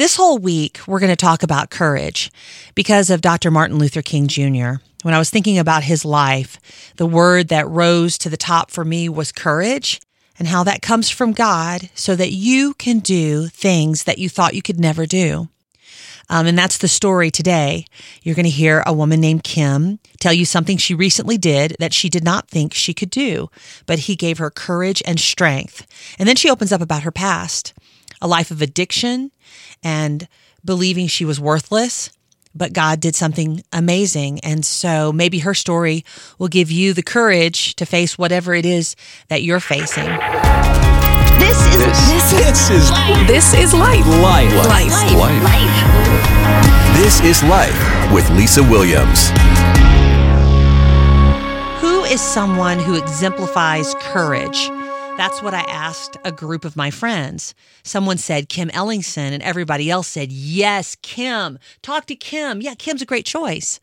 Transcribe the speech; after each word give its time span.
This 0.00 0.16
whole 0.16 0.38
week, 0.38 0.80
we're 0.86 0.98
going 0.98 1.12
to 1.12 1.14
talk 1.14 1.42
about 1.42 1.68
courage 1.68 2.32
because 2.74 3.10
of 3.10 3.20
Dr. 3.20 3.50
Martin 3.50 3.76
Luther 3.76 4.00
King 4.00 4.28
Jr. 4.28 4.76
When 5.02 5.12
I 5.12 5.18
was 5.18 5.28
thinking 5.28 5.58
about 5.58 5.82
his 5.82 6.06
life, 6.06 6.58
the 6.96 7.04
word 7.04 7.48
that 7.48 7.68
rose 7.68 8.16
to 8.16 8.30
the 8.30 8.38
top 8.38 8.70
for 8.70 8.82
me 8.82 9.10
was 9.10 9.30
courage 9.30 10.00
and 10.38 10.48
how 10.48 10.64
that 10.64 10.80
comes 10.80 11.10
from 11.10 11.32
God 11.32 11.90
so 11.94 12.16
that 12.16 12.32
you 12.32 12.72
can 12.72 13.00
do 13.00 13.48
things 13.48 14.04
that 14.04 14.16
you 14.16 14.30
thought 14.30 14.54
you 14.54 14.62
could 14.62 14.80
never 14.80 15.04
do. 15.04 15.50
Um, 16.30 16.46
and 16.46 16.56
that's 16.56 16.78
the 16.78 16.88
story 16.88 17.30
today. 17.30 17.84
You're 18.22 18.34
going 18.34 18.44
to 18.44 18.50
hear 18.50 18.82
a 18.86 18.94
woman 18.94 19.20
named 19.20 19.44
Kim 19.44 19.98
tell 20.18 20.32
you 20.32 20.46
something 20.46 20.78
she 20.78 20.94
recently 20.94 21.36
did 21.36 21.76
that 21.78 21.92
she 21.92 22.08
did 22.08 22.24
not 22.24 22.48
think 22.48 22.72
she 22.72 22.94
could 22.94 23.10
do, 23.10 23.50
but 23.84 23.98
he 23.98 24.16
gave 24.16 24.38
her 24.38 24.50
courage 24.50 25.02
and 25.04 25.20
strength. 25.20 25.86
And 26.18 26.26
then 26.26 26.36
she 26.36 26.48
opens 26.48 26.72
up 26.72 26.80
about 26.80 27.02
her 27.02 27.12
past, 27.12 27.74
a 28.20 28.28
life 28.28 28.50
of 28.50 28.62
addiction 28.62 29.30
and 29.82 30.28
believing 30.64 31.06
she 31.06 31.24
was 31.24 31.40
worthless. 31.40 32.10
But 32.54 32.72
God 32.72 32.98
did 33.00 33.14
something 33.14 33.62
amazing. 33.72 34.40
And 34.40 34.64
so 34.66 35.12
maybe 35.12 35.38
her 35.40 35.54
story 35.54 36.04
will 36.38 36.48
give 36.48 36.68
you 36.70 36.92
the 36.92 37.02
courage 37.02 37.76
to 37.76 37.86
face 37.86 38.18
whatever 38.18 38.54
it 38.54 38.66
is 38.66 38.96
that 39.28 39.42
you're 39.42 39.60
facing. 39.60 40.06
This 41.38 41.58
is 41.66 41.76
this, 41.76 42.30
This 42.32 42.70
is 42.70 42.90
this 43.26 43.54
is 43.54 43.72
life. 43.72 44.04
life. 44.06 44.52
Life. 44.66 44.92
Life. 45.14 46.96
This 46.98 47.20
is 47.20 47.42
life 47.44 48.12
with 48.12 48.28
Lisa 48.30 48.62
Williams. 48.64 49.30
Who 51.80 52.02
is 52.04 52.20
someone 52.20 52.78
who 52.80 52.96
exemplifies 52.96 53.94
courage? 54.00 54.68
That's 55.20 55.42
what 55.42 55.52
I 55.52 55.60
asked 55.68 56.16
a 56.24 56.32
group 56.32 56.64
of 56.64 56.76
my 56.76 56.90
friends. 56.90 57.54
Someone 57.82 58.16
said 58.16 58.48
Kim 58.48 58.70
Ellingson, 58.70 59.32
and 59.32 59.42
everybody 59.42 59.90
else 59.90 60.08
said, 60.08 60.32
Yes, 60.32 60.96
Kim. 61.02 61.58
Talk 61.82 62.06
to 62.06 62.14
Kim. 62.14 62.62
Yeah, 62.62 62.72
Kim's 62.74 63.02
a 63.02 63.04
great 63.04 63.26
choice. 63.26 63.80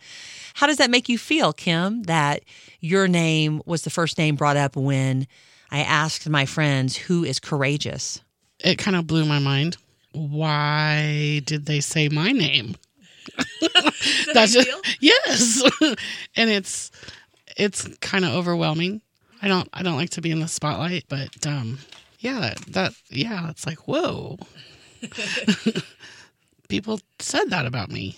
How 0.55 0.65
does 0.65 0.77
that 0.77 0.89
make 0.89 1.07
you 1.07 1.19
feel, 1.19 1.53
Kim, 1.53 2.01
that 2.03 2.41
your 2.79 3.07
name 3.07 3.61
was 3.67 3.83
the 3.83 3.91
first 3.91 4.17
name 4.17 4.35
brought 4.35 4.57
up 4.57 4.75
when 4.75 5.27
I 5.69 5.81
asked 5.81 6.27
my 6.27 6.47
friends 6.47 6.97
who 6.97 7.23
is 7.23 7.39
courageous? 7.39 8.19
it 8.59 8.79
kind 8.79 8.97
of 8.97 9.05
blew 9.05 9.23
my 9.23 9.37
mind. 9.37 9.77
Why 10.13 11.43
did 11.45 11.67
they 11.67 11.81
say 11.81 12.09
my 12.09 12.31
name? 12.31 12.77
That's 14.33 14.53
just, 14.53 14.69
yes, 14.99 15.61
and 16.35 16.49
it's 16.49 16.89
it's 17.55 17.87
kind 17.97 18.25
of 18.25 18.33
overwhelming. 18.33 19.01
I 19.41 19.47
don't 19.47 19.69
I 19.73 19.83
don't 19.83 19.95
like 19.95 20.09
to 20.11 20.21
be 20.21 20.31
in 20.31 20.39
the 20.39 20.47
spotlight, 20.47 21.05
but 21.07 21.45
um, 21.45 21.79
yeah, 22.19 22.39
that, 22.39 22.57
that 22.67 22.93
yeah, 23.09 23.49
it's 23.49 23.65
like 23.65 23.87
whoa. 23.87 24.37
People 26.69 26.99
said 27.19 27.49
that 27.49 27.65
about 27.65 27.89
me. 27.89 28.17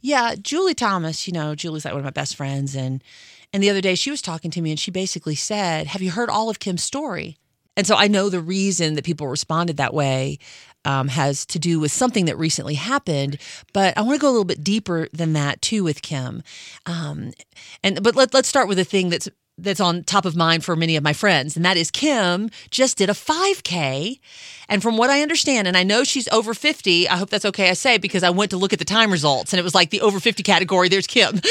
Yeah, 0.00 0.34
Julie 0.40 0.74
Thomas, 0.74 1.26
you 1.26 1.32
know, 1.32 1.54
Julie's 1.54 1.84
like 1.84 1.92
one 1.92 2.00
of 2.00 2.04
my 2.04 2.10
best 2.10 2.36
friends 2.36 2.74
and 2.74 3.02
and 3.52 3.62
the 3.62 3.70
other 3.70 3.80
day 3.80 3.94
she 3.94 4.10
was 4.10 4.22
talking 4.22 4.50
to 4.52 4.60
me 4.62 4.70
and 4.70 4.78
she 4.78 4.90
basically 4.90 5.34
said, 5.34 5.88
"Have 5.88 6.02
you 6.02 6.12
heard 6.12 6.30
all 6.30 6.48
of 6.48 6.60
Kim's 6.60 6.82
story?" 6.82 7.36
And 7.76 7.86
so 7.86 7.96
I 7.96 8.08
know 8.08 8.28
the 8.28 8.40
reason 8.40 8.94
that 8.94 9.04
people 9.04 9.26
responded 9.28 9.76
that 9.76 9.94
way 9.94 10.38
um, 10.84 11.08
has 11.08 11.46
to 11.46 11.58
do 11.58 11.78
with 11.80 11.92
something 11.92 12.24
that 12.26 12.36
recently 12.36 12.74
happened, 12.74 13.38
but 13.72 13.96
I 13.96 14.02
want 14.02 14.16
to 14.16 14.20
go 14.20 14.28
a 14.28 14.32
little 14.32 14.44
bit 14.44 14.64
deeper 14.64 15.08
than 15.12 15.32
that 15.34 15.62
too 15.62 15.84
with 15.84 16.02
Kim. 16.02 16.42
Um, 16.86 17.32
and 17.82 18.02
but 18.02 18.16
let, 18.16 18.34
let's 18.34 18.48
start 18.48 18.68
with 18.68 18.78
the 18.78 18.84
thing 18.84 19.08
that's 19.08 19.28
that's 19.62 19.80
on 19.80 20.04
top 20.04 20.24
of 20.24 20.36
mind 20.36 20.64
for 20.64 20.76
many 20.76 20.96
of 20.96 21.02
my 21.02 21.12
friends, 21.12 21.56
and 21.56 21.64
that 21.64 21.76
is 21.76 21.90
Kim 21.90 22.50
just 22.70 22.98
did 22.98 23.10
a 23.10 23.14
5K. 23.14 24.18
And 24.68 24.82
from 24.82 24.96
what 24.96 25.10
I 25.10 25.22
understand, 25.22 25.66
and 25.66 25.76
I 25.76 25.82
know 25.82 26.04
she's 26.04 26.28
over 26.28 26.54
50, 26.54 27.08
I 27.08 27.16
hope 27.16 27.30
that's 27.30 27.44
okay 27.44 27.70
I 27.70 27.72
say, 27.72 27.98
because 27.98 28.22
I 28.22 28.30
went 28.30 28.52
to 28.52 28.56
look 28.56 28.72
at 28.72 28.78
the 28.78 28.84
time 28.84 29.10
results 29.10 29.52
and 29.52 29.58
it 29.58 29.64
was 29.64 29.74
like 29.74 29.90
the 29.90 30.00
over 30.00 30.20
50 30.20 30.44
category, 30.44 30.88
there's 30.88 31.08
Kim. 31.08 31.34
and 31.34 31.42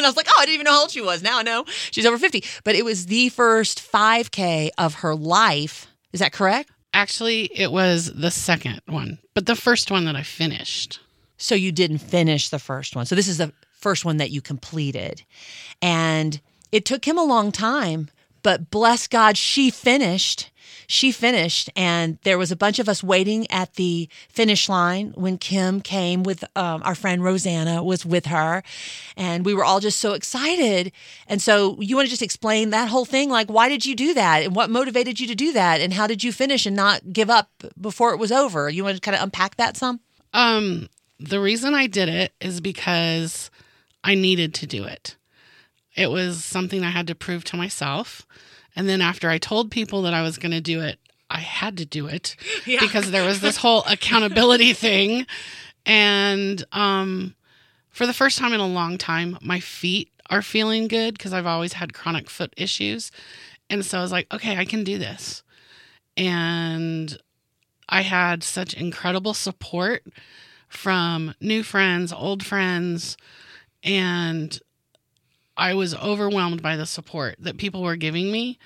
I 0.00 0.06
was 0.06 0.16
like, 0.16 0.26
oh, 0.28 0.36
I 0.38 0.44
didn't 0.44 0.54
even 0.54 0.64
know 0.64 0.72
how 0.72 0.80
old 0.82 0.90
she 0.90 1.00
was. 1.00 1.22
Now 1.22 1.38
I 1.38 1.42
know 1.42 1.64
she's 1.90 2.04
over 2.04 2.18
50. 2.18 2.44
But 2.64 2.74
it 2.74 2.84
was 2.84 3.06
the 3.06 3.30
first 3.30 3.80
5K 3.90 4.70
of 4.76 4.96
her 4.96 5.14
life. 5.14 5.86
Is 6.12 6.20
that 6.20 6.32
correct? 6.32 6.70
Actually, 6.92 7.44
it 7.54 7.72
was 7.72 8.12
the 8.12 8.30
second 8.30 8.80
one, 8.86 9.18
but 9.34 9.46
the 9.46 9.56
first 9.56 9.90
one 9.90 10.04
that 10.06 10.16
I 10.16 10.22
finished. 10.22 11.00
So 11.36 11.54
you 11.54 11.72
didn't 11.72 11.98
finish 11.98 12.48
the 12.48 12.58
first 12.58 12.96
one. 12.96 13.06
So 13.06 13.14
this 13.14 13.28
is 13.28 13.38
the 13.38 13.52
first 13.72 14.04
one 14.04 14.16
that 14.18 14.30
you 14.30 14.40
completed. 14.40 15.22
And 15.82 16.40
it 16.72 16.84
took 16.84 17.06
him 17.06 17.18
a 17.18 17.24
long 17.24 17.52
time, 17.52 18.08
but 18.42 18.70
bless 18.70 19.06
God, 19.06 19.36
she 19.36 19.70
finished. 19.70 20.50
She 20.88 21.10
finished, 21.10 21.68
and 21.74 22.18
there 22.22 22.38
was 22.38 22.52
a 22.52 22.56
bunch 22.56 22.78
of 22.78 22.88
us 22.88 23.02
waiting 23.02 23.50
at 23.50 23.74
the 23.74 24.08
finish 24.28 24.68
line 24.68 25.12
when 25.16 25.36
Kim 25.36 25.80
came 25.80 26.22
with 26.22 26.44
um, 26.56 26.80
our 26.84 26.94
friend 26.94 27.24
Rosanna 27.24 27.82
was 27.82 28.06
with 28.06 28.26
her, 28.26 28.62
and 29.16 29.44
we 29.44 29.52
were 29.52 29.64
all 29.64 29.80
just 29.80 29.98
so 29.98 30.12
excited. 30.12 30.92
And 31.26 31.42
so, 31.42 31.76
you 31.80 31.96
want 31.96 32.06
to 32.06 32.10
just 32.10 32.22
explain 32.22 32.70
that 32.70 32.88
whole 32.88 33.04
thing? 33.04 33.30
Like, 33.30 33.48
why 33.48 33.68
did 33.68 33.84
you 33.84 33.96
do 33.96 34.14
that, 34.14 34.44
and 34.44 34.54
what 34.54 34.70
motivated 34.70 35.18
you 35.18 35.26
to 35.26 35.34
do 35.34 35.52
that, 35.54 35.80
and 35.80 35.92
how 35.92 36.06
did 36.06 36.22
you 36.22 36.30
finish 36.30 36.66
and 36.66 36.76
not 36.76 37.12
give 37.12 37.30
up 37.30 37.50
before 37.80 38.12
it 38.12 38.18
was 38.18 38.30
over? 38.30 38.70
You 38.70 38.84
want 38.84 38.94
to 38.94 39.00
kind 39.00 39.16
of 39.16 39.22
unpack 39.24 39.56
that 39.56 39.76
some? 39.76 39.98
Um, 40.32 40.88
the 41.18 41.40
reason 41.40 41.74
I 41.74 41.88
did 41.88 42.08
it 42.08 42.32
is 42.40 42.60
because 42.60 43.50
I 44.04 44.14
needed 44.14 44.54
to 44.54 44.66
do 44.68 44.84
it. 44.84 45.16
It 45.96 46.10
was 46.10 46.44
something 46.44 46.84
I 46.84 46.90
had 46.90 47.06
to 47.06 47.14
prove 47.14 47.44
to 47.44 47.56
myself. 47.56 48.26
And 48.76 48.88
then 48.88 49.00
after 49.00 49.30
I 49.30 49.38
told 49.38 49.70
people 49.70 50.02
that 50.02 50.14
I 50.14 50.22
was 50.22 50.36
going 50.36 50.52
to 50.52 50.60
do 50.60 50.82
it, 50.82 50.98
I 51.30 51.40
had 51.40 51.78
to 51.78 51.86
do 51.86 52.06
it 52.06 52.36
because 52.66 53.10
there 53.10 53.24
was 53.24 53.40
this 53.40 53.56
whole 53.56 53.82
accountability 53.84 54.72
thing. 54.74 55.26
And 55.86 56.62
um, 56.72 57.34
for 57.88 58.06
the 58.06 58.12
first 58.12 58.38
time 58.38 58.52
in 58.52 58.60
a 58.60 58.66
long 58.66 58.98
time, 58.98 59.38
my 59.40 59.60
feet 59.60 60.10
are 60.28 60.42
feeling 60.42 60.88
good 60.88 61.16
because 61.16 61.32
I've 61.32 61.46
always 61.46 61.74
had 61.74 61.94
chronic 61.94 62.28
foot 62.28 62.52
issues. 62.56 63.10
And 63.70 63.84
so 63.84 63.98
I 63.98 64.02
was 64.02 64.12
like, 64.12 64.32
okay, 64.32 64.56
I 64.56 64.64
can 64.64 64.84
do 64.84 64.98
this. 64.98 65.42
And 66.16 67.16
I 67.88 68.02
had 68.02 68.42
such 68.42 68.74
incredible 68.74 69.34
support 69.34 70.04
from 70.68 71.34
new 71.40 71.62
friends, 71.62 72.12
old 72.12 72.44
friends, 72.44 73.16
and 73.82 74.58
I 75.56 75.74
was 75.74 75.94
overwhelmed 75.94 76.62
by 76.62 76.76
the 76.76 76.86
support 76.86 77.36
that 77.40 77.58
people 77.58 77.82
were 77.82 77.96
giving 77.96 78.30
me. 78.30 78.58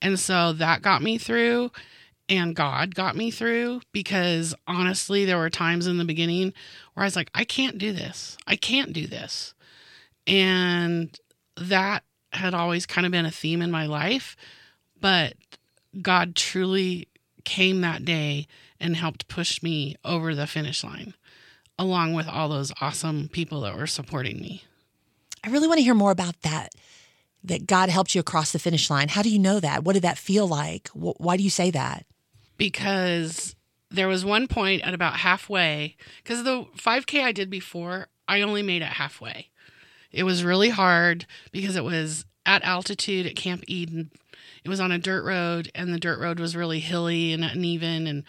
And 0.00 0.18
so 0.18 0.52
that 0.54 0.82
got 0.82 1.02
me 1.02 1.18
through, 1.18 1.72
and 2.28 2.54
God 2.54 2.94
got 2.94 3.16
me 3.16 3.30
through 3.30 3.80
because 3.92 4.54
honestly, 4.66 5.24
there 5.24 5.38
were 5.38 5.50
times 5.50 5.86
in 5.86 5.98
the 5.98 6.04
beginning 6.04 6.52
where 6.94 7.04
I 7.04 7.06
was 7.06 7.16
like, 7.16 7.30
I 7.34 7.44
can't 7.44 7.78
do 7.78 7.92
this. 7.92 8.36
I 8.46 8.56
can't 8.56 8.92
do 8.92 9.06
this. 9.06 9.54
And 10.26 11.18
that 11.56 12.04
had 12.32 12.54
always 12.54 12.86
kind 12.86 13.06
of 13.06 13.12
been 13.12 13.26
a 13.26 13.30
theme 13.30 13.62
in 13.62 13.70
my 13.70 13.86
life. 13.86 14.36
But 15.00 15.34
God 16.02 16.36
truly 16.36 17.08
came 17.44 17.80
that 17.80 18.04
day 18.04 18.46
and 18.78 18.94
helped 18.94 19.28
push 19.28 19.62
me 19.62 19.96
over 20.04 20.34
the 20.34 20.46
finish 20.46 20.84
line, 20.84 21.14
along 21.78 22.12
with 22.12 22.28
all 22.28 22.48
those 22.48 22.72
awesome 22.80 23.28
people 23.28 23.62
that 23.62 23.76
were 23.76 23.86
supporting 23.86 24.38
me. 24.38 24.64
I 25.44 25.50
really 25.50 25.68
want 25.68 25.78
to 25.78 25.84
hear 25.84 25.94
more 25.94 26.10
about 26.10 26.40
that. 26.42 26.70
That 27.44 27.66
God 27.66 27.88
helped 27.88 28.14
you 28.14 28.20
across 28.20 28.52
the 28.52 28.58
finish 28.58 28.90
line. 28.90 29.08
How 29.08 29.22
do 29.22 29.30
you 29.30 29.38
know 29.38 29.60
that? 29.60 29.84
What 29.84 29.92
did 29.92 30.02
that 30.02 30.18
feel 30.18 30.46
like? 30.46 30.88
Why 30.92 31.36
do 31.36 31.42
you 31.42 31.50
say 31.50 31.70
that? 31.70 32.04
because 32.58 33.54
there 33.90 34.08
was 34.08 34.24
one 34.24 34.46
point 34.48 34.82
at 34.82 34.92
about 34.92 35.14
halfway 35.14 35.96
because 36.22 36.44
the 36.44 36.66
5k 36.76 37.22
i 37.22 37.32
did 37.32 37.48
before 37.48 38.08
i 38.26 38.42
only 38.42 38.62
made 38.62 38.82
it 38.82 38.88
halfway 38.88 39.48
it 40.12 40.24
was 40.24 40.44
really 40.44 40.68
hard 40.68 41.24
because 41.52 41.76
it 41.76 41.84
was 41.84 42.26
at 42.44 42.62
altitude 42.64 43.24
at 43.24 43.36
camp 43.36 43.64
eden 43.66 44.10
it 44.64 44.68
was 44.68 44.80
on 44.80 44.92
a 44.92 44.98
dirt 44.98 45.24
road 45.24 45.70
and 45.74 45.94
the 45.94 45.98
dirt 46.00 46.18
road 46.20 46.38
was 46.38 46.54
really 46.56 46.80
hilly 46.80 47.32
and 47.32 47.44
uneven 47.44 48.06
and 48.06 48.24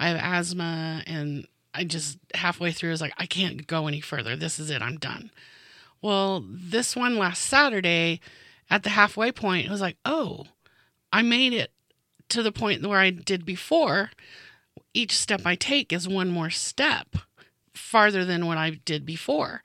i 0.00 0.08
have 0.08 0.18
asthma 0.18 1.02
and 1.06 1.46
i 1.74 1.84
just 1.84 2.18
halfway 2.34 2.72
through 2.72 2.90
was 2.90 3.00
like 3.00 3.14
i 3.18 3.26
can't 3.26 3.66
go 3.68 3.86
any 3.86 4.00
further 4.00 4.34
this 4.34 4.58
is 4.58 4.70
it 4.70 4.82
i'm 4.82 4.96
done 4.96 5.30
well 6.02 6.44
this 6.48 6.94
one 6.94 7.16
last 7.16 7.42
saturday 7.42 8.20
at 8.70 8.82
the 8.82 8.90
halfway 8.90 9.30
point 9.30 9.66
it 9.66 9.70
was 9.70 9.80
like 9.80 9.96
oh 10.04 10.44
i 11.12 11.22
made 11.22 11.52
it 11.52 11.70
to 12.28 12.42
the 12.42 12.52
point 12.52 12.86
where 12.86 12.98
I 12.98 13.10
did 13.10 13.44
before, 13.44 14.10
each 14.94 15.16
step 15.16 15.42
I 15.44 15.54
take 15.54 15.92
is 15.92 16.08
one 16.08 16.30
more 16.30 16.50
step 16.50 17.16
farther 17.74 18.24
than 18.24 18.46
what 18.46 18.58
I 18.58 18.70
did 18.70 19.04
before. 19.04 19.62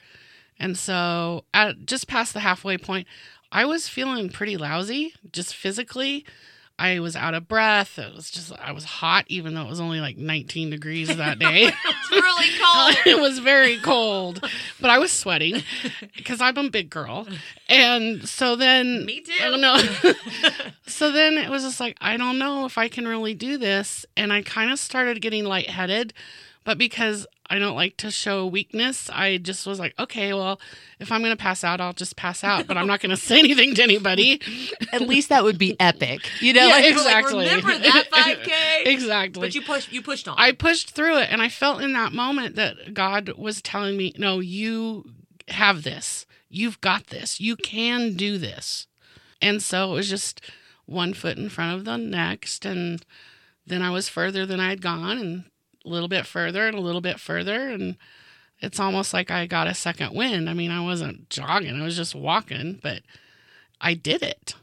And 0.60 0.78
so, 0.78 1.46
at 1.54 1.86
just 1.86 2.08
past 2.08 2.34
the 2.34 2.42
halfway 2.42 2.78
point, 2.78 3.08
I 3.52 3.66
was 3.66 3.88
feeling 3.88 4.30
pretty 4.30 4.58
lousy, 4.58 5.14
just 5.32 5.56
physically. 5.56 6.26
I 6.82 7.00
was 7.00 7.16
out 7.16 7.36
of 7.36 7.48
breath. 7.48 8.00
It 8.00 8.16
was 8.16 8.32
just, 8.32 8.52
I 8.54 8.72
was 8.72 8.84
hot, 8.84 9.26
even 9.28 9.54
though 9.54 9.62
it 9.62 9.70
was 9.70 9.80
only 9.80 10.00
like 10.00 10.18
19 10.18 10.72
degrees 10.72 11.16
that 11.16 11.38
day. 11.38 11.72
It's 12.02 12.12
really 12.12 12.48
cold. 12.60 12.96
it 13.06 13.22
was 13.22 13.38
very 13.40 13.78
cold, 13.78 14.44
but 14.82 14.90
I 14.90 14.98
was 14.98 15.12
sweating 15.12 15.62
because 16.18 16.42
I'm 16.42 16.58
a 16.58 16.70
big 16.70 16.90
girl. 16.90 17.28
And 17.70 18.28
so 18.28 18.56
then, 18.56 19.06
Me 19.06 19.22
too. 19.22 19.32
I 19.42 19.50
don't 19.50 19.62
know. 19.62 19.80
so 20.88 21.12
then 21.12 21.38
it 21.38 21.50
was 21.50 21.64
just 21.64 21.80
like, 21.80 21.96
I 22.02 22.18
don't 22.18 22.40
know 22.40 22.66
if 22.66 22.78
I 22.80 22.88
can 22.88 23.08
really 23.08 23.36
do 23.36 23.58
this. 23.58 24.06
And 24.18 24.34
I 24.34 24.42
kind 24.42 24.72
of 24.72 24.80
started 24.80 25.22
getting 25.22 25.46
lightheaded, 25.46 26.14
But 26.64 26.78
because 26.78 27.26
I 27.50 27.58
don't 27.60 27.76
like 27.76 27.98
to 27.98 28.12
show 28.12 28.46
weakness, 28.46 29.10
I 29.12 29.38
just 29.38 29.66
was 29.66 29.80
like, 29.80 29.94
okay, 30.00 30.32
well, 30.34 30.62
if 31.00 31.12
I'm 31.12 31.22
going 31.22 31.36
to 31.36 31.42
pass 31.42 31.64
out, 31.64 31.82
I'll 31.82 31.92
just 31.92 32.16
pass 32.16 32.44
out, 32.44 32.68
but 32.68 32.78
I'm 32.78 32.86
not 32.88 33.02
going 33.02 33.10
to 33.10 33.18
say 33.18 33.40
anything 33.40 33.74
to 33.76 33.84
anybody. 33.84 34.40
At 34.94 35.02
least 35.02 35.30
that 35.30 35.44
would 35.44 35.58
be 35.58 35.76
epic. 35.80 36.30
You 36.40 36.54
know, 36.54 36.68
Yeah, 36.68 36.74
like, 36.74 36.86
you're 36.86 37.04
like, 37.04 37.18
exactly. 37.18 37.46
remember 37.46 37.78
that 37.80 38.06
5K? 38.86 38.88
exactly. 38.92 39.42
But 39.42 39.56
you 39.56 39.62
pushed 39.64 39.92
you 39.92 40.02
pushed 40.02 40.28
on. 40.28 40.36
I 40.38 40.52
pushed 40.52 40.92
through 40.92 41.18
it 41.18 41.30
and 41.32 41.42
I 41.42 41.50
felt 41.50 41.82
in 41.82 41.94
that 41.94 42.14
moment 42.14 42.56
that 42.58 42.94
God 42.94 43.30
was 43.38 43.62
telling 43.62 43.98
me, 43.98 44.14
no, 44.18 44.40
you 44.40 45.06
have 45.50 45.84
this. 45.84 46.26
You've 46.48 46.80
got 46.82 47.08
this. 47.08 47.40
You 47.42 47.56
can 47.56 48.14
do 48.14 48.38
this. 48.38 48.86
And 49.42 49.64
so 49.64 49.92
it 49.92 49.96
was 49.96 50.10
just 50.10 50.42
one 50.86 51.14
foot 51.16 51.38
in 51.38 51.50
front 51.50 51.76
of 51.78 51.86
the 51.86 51.98
next. 51.98 52.66
And 52.66 53.04
then 53.66 53.82
I 53.82 53.90
was 53.90 54.08
further 54.10 54.46
than 54.46 54.60
I'd 54.60 54.82
gone 54.82 55.18
and 55.18 55.44
a 55.86 55.90
little 55.90 56.08
bit 56.08 56.26
further 56.26 56.68
and 56.68 56.78
a 56.78 56.82
little 56.82 57.02
bit 57.02 57.20
further. 57.20 57.70
And 57.70 57.98
it's 58.60 58.80
almost 58.80 59.14
like 59.14 59.32
I 59.32 59.48
got 59.48 59.68
a 59.68 59.74
second 59.74 60.14
wind. 60.16 60.50
I 60.50 60.54
mean, 60.54 60.72
I 60.72 60.82
wasn't 60.82 61.30
jogging, 61.30 61.80
I 61.80 61.84
was 61.84 61.98
just 61.98 62.16
walking, 62.16 62.80
but 62.82 63.02
I 63.80 63.94
did 63.94 64.22
it. 64.22 64.56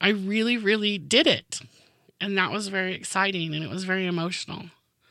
I 0.00 0.10
really, 0.10 0.56
really 0.56 0.98
did 0.98 1.26
it. 1.26 1.60
And 2.20 2.36
that 2.38 2.50
was 2.50 2.68
very 2.68 2.94
exciting 2.94 3.54
and 3.54 3.64
it 3.64 3.70
was 3.70 3.84
very 3.84 4.06
emotional. 4.06 4.66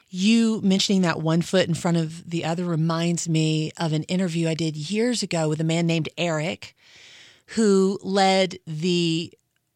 You 0.09 0.62
mentioning 0.62 1.01
that 1.01 1.21
one 1.21 1.41
foot 1.41 1.67
in 1.67 1.73
front 1.73 1.97
of 1.97 2.29
the 2.29 2.45
other 2.45 2.63
reminds 2.63 3.27
me 3.27 3.71
of 3.77 3.91
an 3.91 4.03
interview 4.03 4.47
I 4.47 4.53
did 4.53 4.75
years 4.75 5.23
ago 5.23 5.50
with 5.50 5.59
a 5.59 5.65
man 5.65 5.88
named 5.88 6.09
Eric 6.17 6.75
who 7.47 8.00
led 8.01 8.57
the 8.65 9.33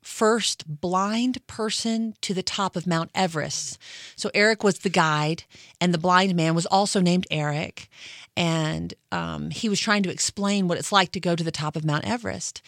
first 0.09 0.81
blind 0.81 1.45
person 1.47 2.15
to 2.19 2.33
the 2.33 2.43
top 2.43 2.75
of 2.75 2.87
Mount 2.87 3.11
Everest. 3.13 3.77
So 4.15 4.31
Eric 4.33 4.63
was 4.63 4.79
the 4.79 4.89
guide, 4.89 5.43
and 5.79 5.93
the 5.93 5.99
blind 5.99 6.35
man 6.35 6.55
was 6.55 6.65
also 6.65 6.99
named 6.99 7.27
Eric. 7.29 7.87
And 8.35 8.93
um, 9.11 9.51
he 9.51 9.69
was 9.69 9.79
trying 9.79 10.03
to 10.03 10.09
explain 10.09 10.67
what 10.67 10.77
it's 10.77 10.91
like 10.91 11.11
to 11.11 11.19
go 11.19 11.35
to 11.35 11.43
the 11.43 11.51
top 11.51 11.75
of 11.75 11.85
Mount 11.85 12.05
Everest. 12.05 12.61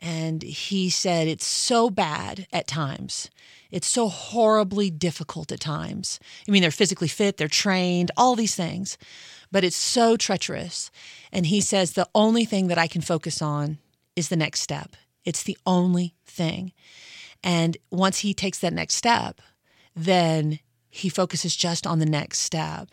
And 0.00 0.42
he 0.42 0.90
said 0.90 1.28
it's 1.28 1.46
so 1.46 1.88
bad 1.88 2.46
at 2.52 2.66
times. 2.66 3.30
It's 3.70 3.88
so 3.88 4.08
horribly 4.08 4.90
difficult 4.90 5.50
at 5.50 5.60
times. 5.60 6.20
I 6.46 6.50
mean, 6.50 6.60
they're 6.60 6.70
physically 6.70 7.08
fit, 7.08 7.38
they're 7.38 7.48
trained, 7.48 8.10
all 8.16 8.36
these 8.36 8.54
things, 8.54 8.98
but 9.50 9.64
it's 9.64 9.76
so 9.76 10.16
treacherous. 10.16 10.90
And 11.32 11.46
he 11.46 11.62
says 11.62 11.92
the 11.92 12.08
only 12.14 12.44
thing 12.44 12.66
that 12.68 12.78
I 12.78 12.86
can 12.86 13.00
focus 13.00 13.40
on 13.40 13.78
is 14.14 14.28
the 14.28 14.36
next 14.36 14.60
step. 14.60 14.94
It's 15.24 15.42
the 15.42 15.58
only 15.66 16.14
thing. 16.24 16.72
And 17.42 17.76
once 17.90 18.18
he 18.18 18.34
takes 18.34 18.58
that 18.60 18.72
next 18.72 18.94
step, 18.94 19.40
then 19.94 20.60
he 20.88 21.08
focuses 21.08 21.56
just 21.56 21.86
on 21.86 21.98
the 21.98 22.06
next 22.06 22.40
step. 22.40 22.88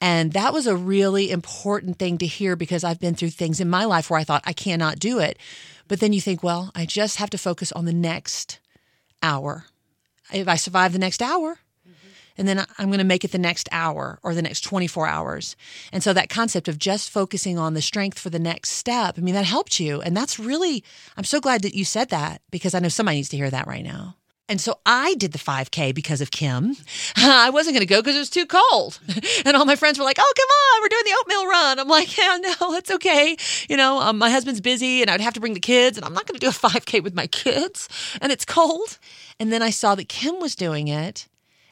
And 0.00 0.32
that 0.32 0.52
was 0.52 0.66
a 0.66 0.76
really 0.76 1.30
important 1.30 1.98
thing 1.98 2.18
to 2.18 2.26
hear 2.26 2.56
because 2.56 2.84
I've 2.84 3.00
been 3.00 3.14
through 3.14 3.30
things 3.30 3.60
in 3.60 3.68
my 3.68 3.84
life 3.84 4.08
where 4.10 4.18
I 4.18 4.24
thought 4.24 4.42
I 4.46 4.52
cannot 4.52 4.98
do 4.98 5.18
it. 5.18 5.38
But 5.88 6.00
then 6.00 6.12
you 6.12 6.20
think, 6.20 6.42
well, 6.42 6.70
I 6.74 6.86
just 6.86 7.16
have 7.16 7.30
to 7.30 7.38
focus 7.38 7.72
on 7.72 7.84
the 7.84 7.92
next 7.92 8.60
hour. 9.22 9.66
If 10.32 10.48
I 10.48 10.54
survive 10.54 10.92
the 10.92 10.98
next 10.98 11.20
hour, 11.20 11.58
and 12.40 12.48
then 12.48 12.64
I'm 12.78 12.86
going 12.86 12.98
to 13.00 13.04
make 13.04 13.22
it 13.22 13.32
the 13.32 13.38
next 13.38 13.68
hour 13.70 14.18
or 14.22 14.34
the 14.34 14.40
next 14.40 14.62
24 14.62 15.06
hours. 15.06 15.56
And 15.92 16.02
so 16.02 16.14
that 16.14 16.30
concept 16.30 16.68
of 16.68 16.78
just 16.78 17.10
focusing 17.10 17.58
on 17.58 17.74
the 17.74 17.82
strength 17.82 18.18
for 18.18 18.30
the 18.30 18.38
next 18.38 18.70
step, 18.70 19.18
I 19.18 19.20
mean, 19.20 19.34
that 19.34 19.44
helped 19.44 19.78
you. 19.78 20.00
And 20.00 20.16
that's 20.16 20.38
really, 20.38 20.82
I'm 21.18 21.24
so 21.24 21.38
glad 21.38 21.60
that 21.62 21.74
you 21.74 21.84
said 21.84 22.08
that 22.08 22.40
because 22.50 22.74
I 22.74 22.78
know 22.78 22.88
somebody 22.88 23.18
needs 23.18 23.28
to 23.28 23.36
hear 23.36 23.50
that 23.50 23.66
right 23.66 23.84
now. 23.84 24.16
And 24.48 24.58
so 24.58 24.80
I 24.86 25.14
did 25.16 25.32
the 25.32 25.38
5K 25.38 25.94
because 25.94 26.22
of 26.22 26.30
Kim. 26.30 26.76
I 27.16 27.50
wasn't 27.50 27.74
going 27.74 27.86
to 27.86 27.94
go 27.94 28.00
because 28.00 28.16
it 28.16 28.20
was 28.20 28.30
too 28.30 28.46
cold. 28.46 28.98
And 29.44 29.56
all 29.56 29.64
my 29.64 29.76
friends 29.76 29.98
were 29.98 30.04
like, 30.04 30.18
oh, 30.18 30.32
come 30.36 30.48
on, 30.48 30.82
we're 30.82 30.88
doing 30.88 31.02
the 31.04 31.16
oatmeal 31.20 31.46
run. 31.46 31.78
I'm 31.78 31.88
like, 31.88 32.16
yeah, 32.16 32.38
no, 32.40 32.74
it's 32.74 32.90
okay. 32.90 33.36
You 33.68 33.76
know, 33.76 34.00
um, 34.00 34.16
my 34.16 34.30
husband's 34.30 34.60
busy 34.60 35.02
and 35.02 35.10
I'd 35.10 35.20
have 35.20 35.34
to 35.34 35.40
bring 35.40 35.54
the 35.54 35.60
kids, 35.60 35.96
and 35.96 36.04
I'm 36.04 36.14
not 36.14 36.26
going 36.26 36.38
to 36.38 36.40
do 36.40 36.48
a 36.48 36.52
5K 36.52 37.02
with 37.02 37.14
my 37.14 37.26
kids. 37.26 37.88
And 38.20 38.32
it's 38.32 38.44
cold. 38.44 38.98
And 39.38 39.52
then 39.52 39.62
I 39.62 39.70
saw 39.70 39.94
that 39.94 40.08
Kim 40.08 40.40
was 40.40 40.54
doing 40.54 40.88
it 40.88 41.28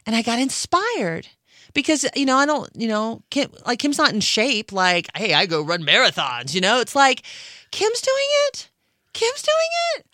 and 0.08 0.16
I 0.16 0.22
got 0.22 0.38
inspired 0.38 1.28
because 1.74 2.06
you 2.16 2.24
know 2.24 2.38
I 2.38 2.46
don't 2.46 2.68
you 2.74 2.88
know 2.88 3.22
Kim 3.30 3.52
like 3.66 3.78
Kim's 3.78 3.98
not 3.98 4.12
in 4.12 4.20
shape. 4.20 4.72
Like 4.72 5.06
hey 5.14 5.34
I 5.34 5.44
go 5.44 5.62
run 5.62 5.84
marathons 5.84 6.54
you 6.54 6.62
know? 6.62 6.80
It's 6.80 6.96
like 6.96 7.22
Kim's 7.70 8.00
doing 8.00 8.26
it? 8.46 8.70
Kim's 9.12 9.42
doing 9.42 9.98
it? 9.98 10.06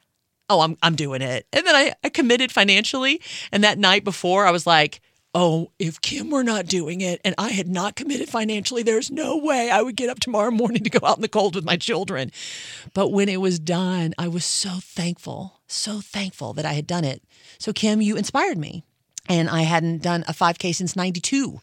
Oh 0.50 0.61
I'm 0.61 0.76
I'm 0.82 0.96
doing 0.96 1.23
it. 1.23 1.46
And 1.52 1.64
then 1.64 1.76
I, 1.76 1.94
I 2.02 2.08
committed 2.08 2.50
financially. 2.50 3.23
And 3.52 3.62
that 3.62 3.79
night 3.79 4.02
before 4.02 4.46
I 4.46 4.50
was 4.50 4.67
like 4.67 5.00
oh 5.32 5.70
if 5.79 6.00
Kim 6.00 6.29
were 6.29 6.44
not 6.44 6.67
doing 6.67 7.00
it 7.00 7.20
and 7.25 7.37
I 7.38 7.50
had 7.50 7.69
not 7.69 7.94
committed 7.94 8.29
financially 8.29 8.82
there's 8.82 9.12
no 9.12 9.37
way 9.37 9.70
I 9.70 9.81
would 9.81 9.96
get 9.96 10.11
up 10.11 10.19
tomorrow 10.19 10.50
morning 10.50 10.82
to 10.82 10.91
go 10.91 11.06
out 11.06 11.19
in 11.19 11.23
the 11.23 11.29
cold 11.29 11.55
with 11.55 11.64
my 11.64 11.76
children. 11.76 12.32
But 12.94 13.11
when 13.11 13.29
it 13.29 13.41
was 13.41 13.61
done 13.61 14.12
I 14.19 14.26
was 14.26 14.44
so 14.44 14.70
thankful 14.82 15.61
so 15.69 16.00
thankful 16.00 16.52
that 16.55 16.67
I 16.67 16.73
had 16.73 16.88
done 16.88 17.05
it. 17.05 17.23
So 17.61 17.73
Kim 17.73 18.02
you 18.02 18.17
inspired 18.17 18.58
me 18.58 18.82
and 19.29 19.49
I 19.49 19.62
hadn't 19.62 20.03
done 20.03 20.25
a 20.29 20.32
5K 20.32 20.75
since 20.75 20.97
92. 20.97 21.61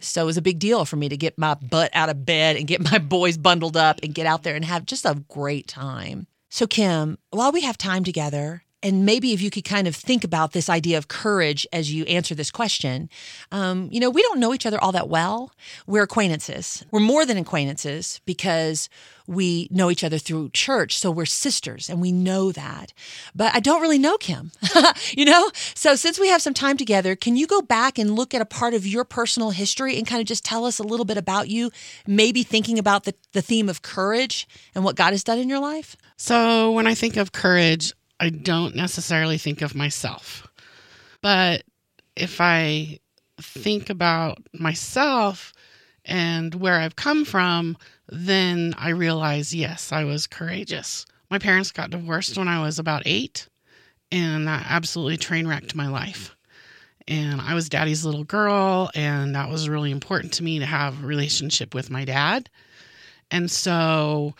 So 0.00 0.22
it 0.22 0.26
was 0.26 0.36
a 0.36 0.42
big 0.42 0.58
deal 0.58 0.84
for 0.84 0.96
me 0.96 1.08
to 1.08 1.16
get 1.16 1.38
my 1.38 1.54
butt 1.54 1.90
out 1.94 2.08
of 2.08 2.26
bed 2.26 2.56
and 2.56 2.66
get 2.66 2.90
my 2.90 2.98
boys 3.16 3.36
bundled 3.38 3.76
up 3.76 4.00
and 4.02 4.14
get 4.14 4.26
out 4.26 4.42
there 4.42 4.56
and 4.56 4.64
have 4.64 4.84
just 4.84 5.04
a 5.04 5.22
great 5.28 5.68
time. 5.68 6.26
So, 6.48 6.66
Kim, 6.66 7.18
while 7.30 7.52
we 7.52 7.62
have 7.62 7.78
time 7.78 8.04
together, 8.04 8.62
and 8.82 9.06
maybe 9.06 9.32
if 9.32 9.40
you 9.40 9.48
could 9.48 9.64
kind 9.64 9.86
of 9.86 9.94
think 9.94 10.24
about 10.24 10.52
this 10.52 10.68
idea 10.68 10.98
of 10.98 11.08
courage 11.08 11.66
as 11.72 11.92
you 11.92 12.04
answer 12.04 12.34
this 12.34 12.50
question, 12.50 13.08
um, 13.52 13.88
you 13.92 14.00
know, 14.00 14.10
we 14.10 14.22
don't 14.22 14.40
know 14.40 14.52
each 14.52 14.66
other 14.66 14.78
all 14.82 14.92
that 14.92 15.08
well. 15.08 15.52
We're 15.86 16.02
acquaintances. 16.02 16.84
We're 16.90 17.00
more 17.00 17.24
than 17.24 17.38
acquaintances 17.38 18.20
because 18.26 18.88
we 19.32 19.68
know 19.70 19.90
each 19.90 20.04
other 20.04 20.18
through 20.18 20.50
church. 20.50 20.98
So 20.98 21.10
we're 21.10 21.26
sisters 21.26 21.88
and 21.88 22.00
we 22.00 22.12
know 22.12 22.52
that. 22.52 22.92
But 23.34 23.54
I 23.54 23.60
don't 23.60 23.80
really 23.80 23.98
know 23.98 24.18
Kim, 24.18 24.52
you 25.10 25.24
know? 25.24 25.50
So 25.74 25.94
since 25.96 26.18
we 26.18 26.28
have 26.28 26.42
some 26.42 26.54
time 26.54 26.76
together, 26.76 27.16
can 27.16 27.36
you 27.36 27.46
go 27.46 27.62
back 27.62 27.98
and 27.98 28.14
look 28.14 28.34
at 28.34 28.40
a 28.40 28.46
part 28.46 28.74
of 28.74 28.86
your 28.86 29.04
personal 29.04 29.50
history 29.50 29.96
and 29.96 30.06
kind 30.06 30.20
of 30.20 30.26
just 30.26 30.44
tell 30.44 30.64
us 30.64 30.78
a 30.78 30.82
little 30.82 31.06
bit 31.06 31.16
about 31.16 31.48
you, 31.48 31.70
maybe 32.06 32.42
thinking 32.42 32.78
about 32.78 33.04
the, 33.04 33.14
the 33.32 33.42
theme 33.42 33.68
of 33.68 33.82
courage 33.82 34.46
and 34.74 34.84
what 34.84 34.96
God 34.96 35.12
has 35.12 35.24
done 35.24 35.38
in 35.38 35.48
your 35.48 35.60
life? 35.60 35.96
So 36.16 36.72
when 36.72 36.86
I 36.86 36.94
think 36.94 37.16
of 37.16 37.32
courage, 37.32 37.92
I 38.20 38.30
don't 38.30 38.76
necessarily 38.76 39.38
think 39.38 39.62
of 39.62 39.74
myself. 39.74 40.46
But 41.22 41.64
if 42.16 42.40
I 42.40 43.00
think 43.40 43.90
about 43.90 44.38
myself 44.52 45.52
and 46.04 46.54
where 46.54 46.78
I've 46.78 46.96
come 46.96 47.24
from, 47.24 47.76
then 48.12 48.74
I 48.76 48.90
realized, 48.90 49.54
yes, 49.54 49.90
I 49.90 50.04
was 50.04 50.26
courageous. 50.26 51.06
My 51.30 51.38
parents 51.38 51.72
got 51.72 51.90
divorced 51.90 52.36
when 52.36 52.46
I 52.46 52.62
was 52.62 52.78
about 52.78 53.04
eight, 53.06 53.48
and 54.10 54.46
that 54.46 54.66
absolutely 54.68 55.16
train 55.16 55.46
wrecked 55.46 55.74
my 55.74 55.88
life. 55.88 56.36
And 57.08 57.40
I 57.40 57.54
was 57.54 57.70
daddy's 57.70 58.04
little 58.04 58.24
girl, 58.24 58.90
and 58.94 59.34
that 59.34 59.48
was 59.48 59.68
really 59.68 59.90
important 59.90 60.34
to 60.34 60.42
me 60.44 60.58
to 60.58 60.66
have 60.66 61.02
a 61.02 61.06
relationship 61.06 61.74
with 61.74 61.90
my 61.90 62.04
dad. 62.04 62.50
And 63.30 63.50
so 63.50 64.34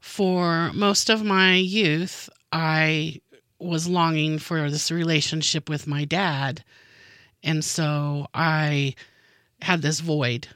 for 0.00 0.72
most 0.72 1.10
of 1.10 1.22
my 1.22 1.56
youth, 1.56 2.30
I 2.50 3.20
was 3.58 3.86
longing 3.86 4.38
for 4.38 4.70
this 4.70 4.90
relationship 4.90 5.68
with 5.68 5.86
my 5.86 6.06
dad. 6.06 6.64
And 7.42 7.62
so 7.62 8.26
I 8.32 8.94
had 9.60 9.82
this 9.82 10.00
void 10.00 10.48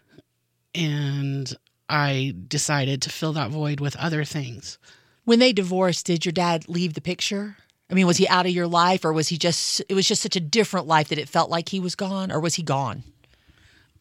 and 0.74 1.54
I 1.88 2.34
decided 2.48 3.02
to 3.02 3.10
fill 3.10 3.32
that 3.34 3.50
void 3.50 3.80
with 3.80 3.96
other 3.96 4.24
things. 4.24 4.78
When 5.24 5.38
they 5.38 5.52
divorced, 5.52 6.06
did 6.06 6.24
your 6.24 6.32
dad 6.32 6.68
leave 6.68 6.94
the 6.94 7.00
picture? 7.00 7.56
I 7.90 7.94
mean, 7.94 8.06
was 8.06 8.16
he 8.16 8.26
out 8.28 8.46
of 8.46 8.52
your 8.52 8.66
life 8.66 9.04
or 9.04 9.12
was 9.12 9.28
he 9.28 9.38
just, 9.38 9.80
it 9.88 9.94
was 9.94 10.08
just 10.08 10.22
such 10.22 10.36
a 10.36 10.40
different 10.40 10.86
life 10.86 11.08
that 11.08 11.18
it 11.18 11.28
felt 11.28 11.50
like 11.50 11.68
he 11.68 11.80
was 11.80 11.94
gone 11.94 12.32
or 12.32 12.40
was 12.40 12.56
he 12.56 12.62
gone? 12.62 13.04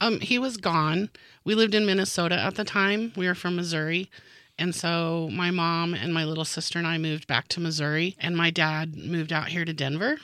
Um, 0.01 0.19
he 0.19 0.39
was 0.39 0.57
gone. 0.57 1.09
We 1.43 1.55
lived 1.55 1.75
in 1.75 1.85
Minnesota 1.85 2.39
at 2.39 2.55
the 2.55 2.63
time. 2.63 3.13
We 3.15 3.27
were 3.27 3.35
from 3.35 3.55
Missouri. 3.55 4.09
And 4.57 4.73
so 4.73 5.29
my 5.31 5.51
mom 5.51 5.93
and 5.93 6.13
my 6.13 6.23
little 6.23 6.45
sister 6.45 6.79
and 6.79 6.87
I 6.87 6.97
moved 6.97 7.27
back 7.27 7.47
to 7.49 7.59
Missouri, 7.59 8.15
and 8.19 8.37
my 8.37 8.51
dad 8.51 8.95
moved 8.95 9.33
out 9.33 9.49
here 9.49 9.65
to 9.65 9.73
Denver. 9.73 10.17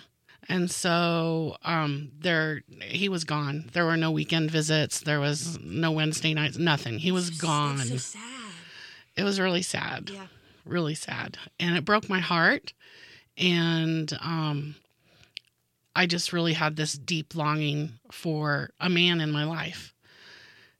And 0.49 0.69
so 0.69 1.57
um, 1.63 2.11
there, 2.19 2.63
he 2.81 3.09
was 3.09 3.23
gone. 3.23 3.69
There 3.73 3.85
were 3.85 3.97
no 3.97 4.11
weekend 4.11 4.51
visits. 4.51 4.99
There 5.01 5.19
was 5.19 5.59
no 5.59 5.91
Wednesday 5.91 6.33
nights. 6.33 6.57
Nothing. 6.57 6.99
He 6.99 7.11
was 7.11 7.29
gone. 7.29 7.77
So 7.77 7.97
sad. 7.97 8.53
It 9.15 9.23
was 9.23 9.39
really 9.39 9.61
sad. 9.61 10.09
Yeah. 10.13 10.27
Really 10.63 10.93
sad, 10.93 11.39
and 11.59 11.75
it 11.75 11.85
broke 11.85 12.07
my 12.07 12.19
heart. 12.19 12.73
And 13.35 14.15
um, 14.21 14.75
I 15.95 16.05
just 16.05 16.31
really 16.31 16.53
had 16.53 16.75
this 16.75 16.93
deep 16.93 17.35
longing 17.35 17.93
for 18.11 18.69
a 18.79 18.87
man 18.87 19.21
in 19.21 19.31
my 19.31 19.43
life. 19.43 19.93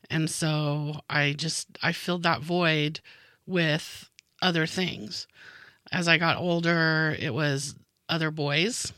And 0.09 0.29
so 0.29 0.99
I 1.09 1.33
just 1.33 1.67
I 1.81 1.93
filled 1.93 2.23
that 2.23 2.41
void 2.41 2.99
with 3.47 4.07
other 4.41 4.67
things. 4.67 5.27
As 5.91 6.07
I 6.07 6.17
got 6.17 6.37
older, 6.37 7.15
it 7.19 7.33
was 7.33 7.75
other 8.11 8.29
boys. 8.29 8.93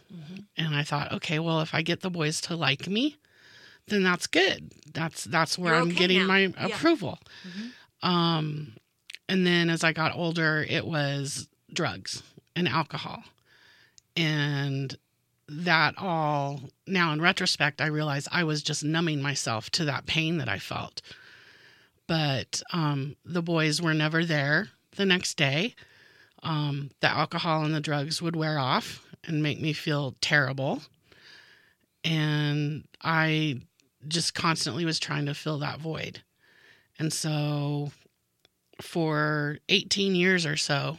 And 0.58 0.76
I 0.76 0.84
thought, 0.84 1.12
okay, 1.14 1.40
well, 1.40 1.62
if 1.62 1.74
I 1.74 1.82
get 1.82 2.02
the 2.02 2.10
boys 2.10 2.42
to 2.42 2.56
like 2.56 2.88
me, 2.88 3.16
then 3.88 4.04
that's 4.04 4.28
good. 4.28 4.72
That's 4.94 5.24
that's 5.26 5.58
where 5.58 5.74
You're 5.74 5.82
I'm 5.82 5.88
okay 5.90 5.98
getting 5.98 6.20
now. 6.22 6.28
my 6.28 6.40
Yeah. 6.40 6.48
Mm-hmm. 6.50 6.66
approval. 6.74 7.20
Um, 8.02 8.74
and 9.30 9.46
then 9.48 9.70
as 9.70 9.84
I 9.84 9.94
got 9.94 10.16
older, 10.16 10.66
it 10.68 10.86
was 10.86 11.48
drugs 11.72 12.22
and 12.56 12.68
alcohol, 12.68 13.24
and 14.18 14.96
that 15.48 15.96
all 15.98 16.62
now 16.88 17.12
in 17.14 17.22
retrospect, 17.22 17.82
I 17.82 17.88
realize 17.88 18.28
I 18.32 18.44
was 18.44 18.62
just 18.64 18.84
numbing 18.84 19.22
myself 19.22 19.70
to 19.72 19.86
that 19.86 20.06
pain 20.06 20.38
that 20.38 20.50
I 20.50 20.60
felt. 20.60 21.02
But 22.08 22.62
um, 22.74 23.16
the 23.26 23.42
boys 23.42 23.82
were 23.82 23.94
never 23.94 24.26
there 24.26 24.70
the 24.96 25.06
next 25.06 25.36
day. 25.36 25.76
Um, 26.44 26.92
the 27.00 27.10
alcohol 27.10 27.64
and 27.64 27.74
the 27.74 27.80
drugs 27.82 28.22
would 28.22 28.36
wear 28.36 28.60
off 28.60 29.03
and 29.26 29.44
make 29.44 29.62
me 29.62 29.74
feel 29.74 30.16
terrible. 30.22 30.82
And 32.04 32.86
I 33.02 33.62
just 34.08 34.34
constantly 34.34 34.86
was 34.86 35.00
trying 35.00 35.26
to 35.28 35.34
fill 35.34 35.60
that 35.60 35.80
void. 35.80 36.22
And 37.00 37.12
so 37.12 37.92
for 38.82 39.58
18 39.70 40.16
years 40.16 40.46
or 40.46 40.58
so, 40.58 40.98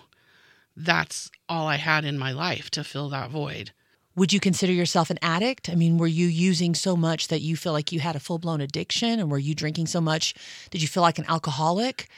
that's 0.76 1.30
all 1.48 1.66
I 1.66 1.76
had 1.76 2.04
in 2.04 2.18
my 2.18 2.32
life 2.32 2.70
to 2.70 2.84
fill 2.84 3.08
that 3.10 3.30
void. 3.30 3.72
Would 4.16 4.32
you 4.32 4.40
consider 4.40 4.72
yourself 4.72 5.10
an 5.10 5.18
addict? 5.22 5.68
I 5.68 5.74
mean, 5.74 5.98
were 5.98 6.06
you 6.06 6.26
using 6.26 6.74
so 6.74 6.96
much 6.96 7.28
that 7.28 7.40
you 7.40 7.56
feel 7.56 7.72
like 7.72 7.90
you 7.90 8.00
had 8.00 8.14
a 8.14 8.20
full 8.20 8.38
blown 8.38 8.60
addiction? 8.60 9.18
And 9.18 9.30
were 9.30 9.38
you 9.38 9.54
drinking 9.54 9.88
so 9.88 10.00
much? 10.00 10.34
Did 10.70 10.82
you 10.82 10.88
feel 10.88 11.02
like 11.02 11.18
an 11.18 11.24
alcoholic? 11.28 12.08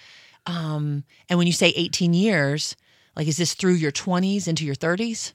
Um, 0.44 1.04
and 1.28 1.38
when 1.38 1.46
you 1.46 1.54
say 1.54 1.68
18 1.74 2.12
years, 2.12 2.76
like, 3.16 3.26
is 3.26 3.38
this 3.38 3.54
through 3.54 3.74
your 3.74 3.92
20s 3.92 4.46
into 4.46 4.64
your 4.64 4.74
30s? 4.74 5.32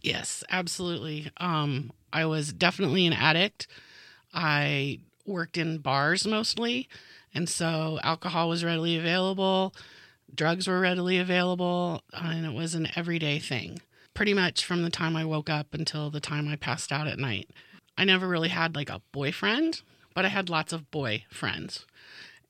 Yes, 0.00 0.44
absolutely. 0.50 1.30
Um, 1.38 1.92
I 2.12 2.24
was 2.26 2.52
definitely 2.52 3.06
an 3.06 3.12
addict. 3.12 3.66
I 4.32 5.00
worked 5.26 5.56
in 5.56 5.78
bars 5.78 6.26
mostly, 6.26 6.88
and 7.34 7.48
so 7.48 7.98
alcohol 8.02 8.48
was 8.48 8.64
readily 8.64 8.96
available, 8.96 9.74
drugs 10.34 10.66
were 10.66 10.80
readily 10.80 11.18
available, 11.18 12.02
and 12.12 12.46
it 12.46 12.52
was 12.52 12.74
an 12.74 12.88
everyday 12.96 13.38
thing. 13.38 13.80
Pretty 14.14 14.34
much 14.34 14.64
from 14.64 14.82
the 14.82 14.90
time 14.90 15.16
I 15.16 15.24
woke 15.24 15.50
up 15.50 15.74
until 15.74 16.10
the 16.10 16.20
time 16.20 16.48
I 16.48 16.56
passed 16.56 16.92
out 16.92 17.06
at 17.06 17.18
night. 17.18 17.50
I 17.96 18.04
never 18.04 18.28
really 18.28 18.48
had 18.48 18.74
like 18.74 18.90
a 18.90 19.02
boyfriend, 19.12 19.82
but 20.14 20.24
I 20.24 20.28
had 20.28 20.48
lots 20.48 20.72
of 20.72 20.90
boy 20.90 21.24
friends. 21.30 21.86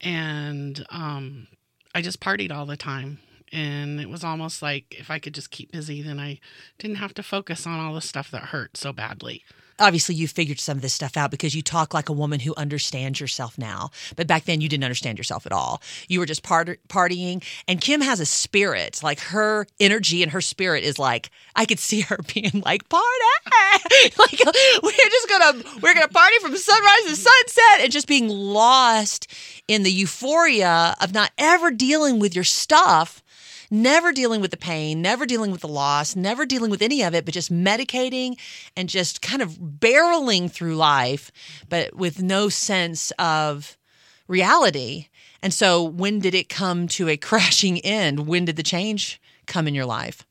And 0.01 0.85
um, 0.91 1.49
I 1.95 2.03
just 2.03 2.21
partied 2.21 2.53
all 2.53 2.67
the 2.67 2.77
time. 2.77 3.19
And 3.53 4.01
it 4.01 4.09
was 4.09 4.25
almost 4.25 4.63
like 4.63 4.95
if 4.99 5.11
I 5.11 5.19
could 5.19 5.35
just 5.35 5.51
keep 5.51 5.73
busy, 5.73 6.03
then 6.03 6.19
I 6.19 6.41
didn't 6.79 6.97
have 6.97 7.15
to 7.15 7.23
focus 7.23 7.67
on 7.67 7.81
all 7.81 7.95
the 7.95 8.01
stuff 8.01 8.31
that 8.31 8.45
hurt 8.45 8.77
so 8.77 8.93
badly. 8.93 9.45
Obviously, 9.79 10.15
you 10.15 10.29
figured 10.29 10.61
some 10.61 10.79
of 10.79 10.83
this 10.83 10.93
stuff 10.93 11.17
out 11.17 11.31
because 11.31 11.55
you 11.55 11.63
talk 11.63 11.95
like 11.95 12.09
a 12.09 12.13
woman 12.13 12.41
who 12.41 12.55
understands 12.57 13.21
yourself 13.21 13.57
now. 13.59 13.91
But 14.17 14.27
back 14.27 14.45
then, 14.45 14.61
you 14.61 14.69
didn't 14.69 14.85
understand 14.85 15.19
yourself 15.19 15.47
at 15.47 15.53
all. 15.53 15.83
You 16.09 16.21
were 16.21 16.27
just 16.27 16.43
part- 16.43 16.81
partying. 16.89 17.43
And 17.67 17.81
Kim 17.81 18.01
has 18.01 18.21
a 18.21 18.27
spirit. 18.27 19.01
Like 19.03 19.21
her 19.21 19.67
energy 19.81 20.23
and 20.23 20.33
her 20.33 20.41
spirit 20.41 20.85
is 20.85 20.99
like, 20.99 21.31
I 21.55 21.65
could 21.65 21.79
see 21.79 22.01
her 22.03 22.19
being 22.35 22.63
like, 22.65 22.89
party. 22.89 23.05
like, 24.19 24.41
we're 24.83 24.93
just 24.93 25.29
gonna, 25.29 25.63
we're 25.83 25.95
gonna 25.95 26.09
party 26.09 26.39
from 26.41 26.57
sunrise 26.57 27.03
to 27.05 27.17
sunset 27.17 27.81
and 27.81 27.93
just 27.93 28.07
being 28.07 28.29
lost 28.29 29.33
in 29.69 29.83
the 29.83 29.93
euphoria 29.93 30.97
of 31.01 31.13
not 31.15 31.31
ever 31.39 31.71
dealing 31.71 32.19
with 32.19 32.35
your 32.35 32.45
stuff 32.45 33.23
never 33.71 34.13
dealing 34.13 34.41
with 34.41 34.51
the 34.51 34.57
pain, 34.57 35.03
never 35.03 35.27
dealing 35.27 35.51
with 35.51 35.61
the 35.61 35.69
loss, 35.69 36.17
never 36.17 36.47
dealing 36.47 36.71
with 36.71 36.83
any 36.83 37.03
of 37.03 37.15
it, 37.15 37.25
but 37.25 37.35
just 37.35 37.53
medicating 37.53 38.39
and 38.77 38.89
just 38.89 39.23
kind 39.23 39.43
of 39.43 39.53
barreling 39.53 40.51
through 40.51 40.77
life, 40.77 41.31
but 41.69 41.95
with 41.95 42.23
no 42.23 42.49
sense 42.49 43.11
of 43.19 43.77
reality. 44.27 45.09
And 45.43 45.55
so, 45.55 45.83
when 45.83 46.19
did 46.19 46.35
it 46.35 46.49
come 46.49 46.89
to 46.89 47.09
a 47.09 47.17
crashing 47.29 47.79
end? 47.81 48.27
When 48.27 48.45
did 48.45 48.57
the 48.57 48.63
change 48.63 49.21
come 49.47 49.69
in 49.69 49.75
your 49.75 49.87
life? 49.87 50.27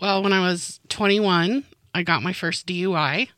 Well, 0.00 0.22
when 0.22 0.32
I 0.32 0.40
was 0.40 0.80
21, 0.88 1.64
I 1.94 2.02
got 2.02 2.22
my 2.22 2.32
first 2.32 2.66
DUI. 2.66 3.28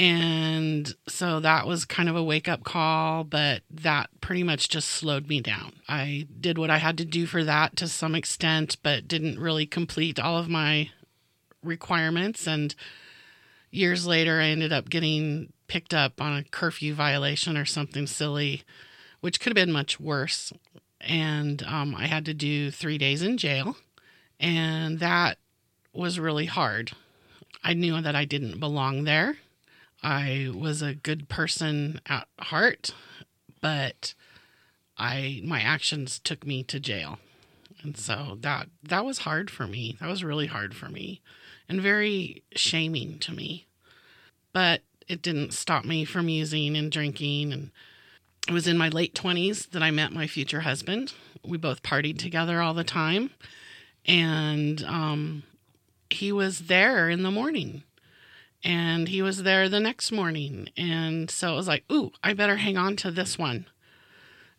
And 0.00 0.94
so 1.06 1.40
that 1.40 1.66
was 1.66 1.84
kind 1.84 2.08
of 2.08 2.16
a 2.16 2.24
wake 2.24 2.48
up 2.48 2.64
call, 2.64 3.22
but 3.22 3.60
that 3.70 4.08
pretty 4.22 4.42
much 4.42 4.70
just 4.70 4.88
slowed 4.88 5.28
me 5.28 5.42
down. 5.42 5.74
I 5.90 6.26
did 6.40 6.56
what 6.56 6.70
I 6.70 6.78
had 6.78 6.96
to 6.98 7.04
do 7.04 7.26
for 7.26 7.44
that 7.44 7.76
to 7.76 7.86
some 7.86 8.14
extent, 8.14 8.78
but 8.82 9.06
didn't 9.06 9.38
really 9.38 9.66
complete 9.66 10.18
all 10.18 10.38
of 10.38 10.48
my 10.48 10.88
requirements. 11.62 12.46
And 12.46 12.74
years 13.70 14.06
later, 14.06 14.40
I 14.40 14.46
ended 14.46 14.72
up 14.72 14.88
getting 14.88 15.52
picked 15.66 15.92
up 15.92 16.18
on 16.18 16.34
a 16.34 16.44
curfew 16.44 16.94
violation 16.94 17.58
or 17.58 17.66
something 17.66 18.06
silly, 18.06 18.62
which 19.20 19.38
could 19.38 19.50
have 19.50 19.66
been 19.66 19.70
much 19.70 20.00
worse. 20.00 20.50
And 21.02 21.62
um, 21.64 21.94
I 21.94 22.06
had 22.06 22.24
to 22.24 22.32
do 22.32 22.70
three 22.70 22.96
days 22.96 23.20
in 23.20 23.36
jail. 23.36 23.76
And 24.38 24.98
that 25.00 25.36
was 25.92 26.18
really 26.18 26.46
hard. 26.46 26.92
I 27.62 27.74
knew 27.74 28.00
that 28.00 28.16
I 28.16 28.24
didn't 28.24 28.60
belong 28.60 29.04
there. 29.04 29.36
I 30.02 30.50
was 30.54 30.82
a 30.82 30.94
good 30.94 31.28
person 31.28 32.00
at 32.06 32.26
heart, 32.38 32.94
but 33.60 34.14
I 34.96 35.40
my 35.44 35.60
actions 35.60 36.18
took 36.18 36.46
me 36.46 36.62
to 36.64 36.80
jail. 36.80 37.18
And 37.82 37.96
so 37.96 38.38
that 38.40 38.68
that 38.82 39.04
was 39.04 39.18
hard 39.18 39.50
for 39.50 39.66
me. 39.66 39.96
That 40.00 40.08
was 40.08 40.24
really 40.24 40.46
hard 40.46 40.74
for 40.74 40.88
me 40.88 41.20
and 41.68 41.80
very 41.80 42.42
shaming 42.54 43.18
to 43.20 43.32
me. 43.32 43.66
But 44.52 44.82
it 45.08 45.22
didn't 45.22 45.54
stop 45.54 45.84
me 45.84 46.04
from 46.04 46.28
using 46.28 46.76
and 46.76 46.90
drinking 46.90 47.52
and 47.52 47.70
it 48.48 48.52
was 48.52 48.66
in 48.66 48.78
my 48.78 48.88
late 48.88 49.14
20s 49.14 49.70
that 49.70 49.82
I 49.82 49.90
met 49.90 50.12
my 50.12 50.26
future 50.26 50.60
husband. 50.60 51.12
We 51.44 51.58
both 51.58 51.82
partied 51.82 52.18
together 52.18 52.60
all 52.60 52.74
the 52.74 52.84
time 52.84 53.30
and 54.06 54.82
um 54.84 55.42
he 56.08 56.32
was 56.32 56.60
there 56.60 57.08
in 57.08 57.22
the 57.22 57.30
morning 57.30 57.84
and 58.62 59.08
he 59.08 59.22
was 59.22 59.42
there 59.42 59.68
the 59.68 59.80
next 59.80 60.12
morning. 60.12 60.68
And 60.76 61.30
so 61.30 61.52
it 61.52 61.56
was 61.56 61.68
like, 61.68 61.84
ooh, 61.90 62.12
I 62.22 62.34
better 62.34 62.56
hang 62.56 62.76
on 62.76 62.96
to 62.96 63.10
this 63.10 63.38
one. 63.38 63.66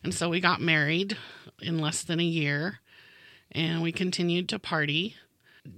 And 0.02 0.14
so 0.14 0.28
we 0.28 0.40
got 0.40 0.60
married 0.60 1.16
in 1.60 1.78
less 1.78 2.02
than 2.02 2.18
a 2.18 2.24
year 2.24 2.80
and 3.52 3.82
we 3.82 3.92
continued 3.92 4.48
to 4.48 4.58
party. 4.58 5.16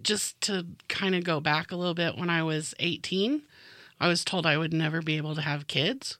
Just 0.02 0.40
to 0.42 0.66
kind 0.88 1.14
of 1.14 1.24
go 1.24 1.40
back 1.40 1.70
a 1.70 1.76
little 1.76 1.92
bit, 1.94 2.16
when 2.16 2.30
I 2.30 2.42
was 2.42 2.74
18, 2.78 3.42
I 4.00 4.08
was 4.08 4.24
told 4.24 4.46
I 4.46 4.56
would 4.56 4.72
never 4.72 5.02
be 5.02 5.18
able 5.18 5.34
to 5.34 5.42
have 5.42 5.66
kids. 5.66 6.16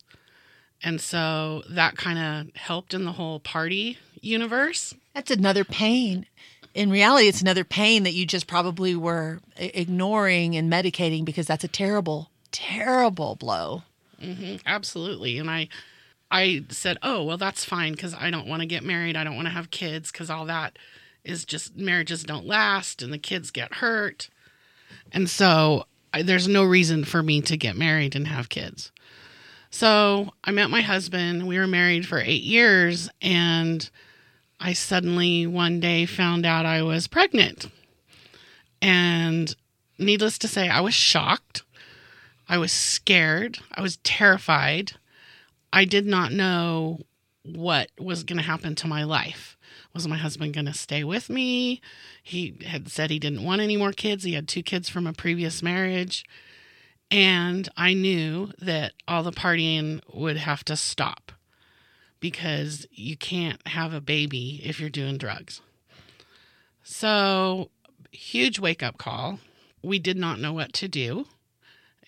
And 0.83 1.01
so 1.01 1.63
that 1.71 1.97
kind 1.97 2.19
of 2.19 2.55
helped 2.57 2.93
in 2.93 3.07
the 3.07 3.13
whole 3.13 3.41
party 3.41 3.99
universe. 4.21 4.95
That's 5.15 5.31
another 5.31 5.65
pain. 5.65 6.27
In 6.75 6.91
reality, 6.91 7.29
it's 7.29 7.41
another 7.41 7.65
pain 7.65 8.03
that 8.03 8.15
you 8.15 8.27
just 8.27 8.47
probably 8.47 8.97
were 8.97 9.41
ignoring 9.57 10.57
and 10.57 10.71
medicating 10.71 11.25
because 11.25 11.47
that's 11.47 11.65
a 11.65 11.69
terrible, 11.69 12.31
terrible 12.51 13.37
blow. 13.37 13.83
hmm 14.21 14.57
absolutely. 14.67 15.39
And 15.39 15.49
I, 15.49 15.69
I 16.31 16.65
said, 16.71 16.99
oh 17.03 17.23
well, 17.23 17.39
that's 17.39 17.65
fine 17.65 17.93
because 17.93 18.13
I 18.13 18.31
don't 18.31 18.49
want 18.49 18.61
to 18.61 18.67
get 18.67 18.83
married. 18.83 19.17
I 19.17 19.23
don't 19.23 19.37
want 19.37 19.47
to 19.47 19.53
have 19.55 19.71
kids 19.71 20.11
because 20.11 20.31
all 20.31 20.47
that 20.47 20.77
is 21.25 21.45
just 21.45 21.77
marriages 21.77 22.25
don't 22.25 22.47
last 22.47 23.03
and 23.03 23.13
the 23.13 23.19
kids 23.19 23.51
get 23.51 23.75
hurt. 23.75 24.29
And 25.13 25.31
so 25.31 25.87
I, 26.13 26.23
there's 26.23 26.49
no 26.49 26.65
reason 26.65 27.05
for 27.05 27.23
me 27.23 27.41
to 27.43 27.57
get 27.57 27.77
married 27.77 28.17
and 28.17 28.27
have 28.27 28.49
kids. 28.49 28.91
So 29.71 30.33
I 30.45 30.53
met 30.53 30.71
my 30.71 30.83
husband. 30.83 31.47
We 31.49 31.59
were 31.59 31.67
married 31.67 32.07
for 32.07 32.21
eight 32.21 32.45
years, 32.45 33.11
and 33.21 33.91
I 34.61 34.73
suddenly 34.73 35.47
one 35.47 35.81
day 35.81 36.07
found 36.07 36.47
out 36.47 36.67
I 36.67 36.83
was 36.83 37.07
pregnant. 37.07 37.71
And 38.81 39.55
needless 39.99 40.39
to 40.39 40.49
say, 40.49 40.69
I 40.69 40.81
was 40.81 40.95
shocked. 40.95 41.63
I 42.49 42.59
was 42.59 42.73
scared. 42.73 43.59
I 43.73 43.83
was 43.83 43.97
terrified. 43.99 44.93
I 45.73 45.85
did 45.85 46.07
not 46.07 46.33
know 46.33 47.01
what 47.43 47.91
was 47.99 48.25
going 48.25 48.39
to 48.39 48.45
happen 48.45 48.75
to 48.77 48.87
my 48.87 49.05
life. 49.05 49.57
Was 49.93 50.09
my 50.09 50.17
husband 50.17 50.55
going 50.55 50.67
to 50.67 50.75
stay 50.75 51.05
with 51.05 51.31
me? 51.31 51.81
He 52.23 52.57
had 52.67 52.89
said 52.89 53.11
he 53.11 53.19
didn't 53.19 53.45
want 53.45 53.61
any 53.61 53.77
more 53.77 53.93
kids. 53.93 54.25
He 54.25 54.33
had 54.33 54.49
two 54.49 54.63
kids 54.63 54.89
from 54.89 55.07
a 55.07 55.13
previous 55.13 55.63
marriage. 55.63 56.25
And 57.11 57.69
I 57.77 57.95
knew 57.95 58.51
that 58.59 58.93
all 59.07 59.23
the 59.23 59.31
partying 59.31 60.01
would 60.13 60.37
have 60.37 60.65
to 60.65 60.77
stop 60.77 61.33
because 62.25 62.87
you 62.91 63.19
can't 63.19 63.69
have 63.69 63.93
a 63.93 64.01
baby 64.01 64.59
if 64.65 64.81
you're 64.81 64.89
doing 64.89 65.19
drugs. 65.19 65.61
So, 66.83 67.69
huge 68.13 68.59
wake 68.59 68.83
up 68.83 68.97
call. 68.97 69.41
We 69.83 69.99
did 69.99 70.17
not 70.17 70.41
know 70.41 70.55
what 70.55 70.73
to 70.73 70.89
do. 70.89 71.27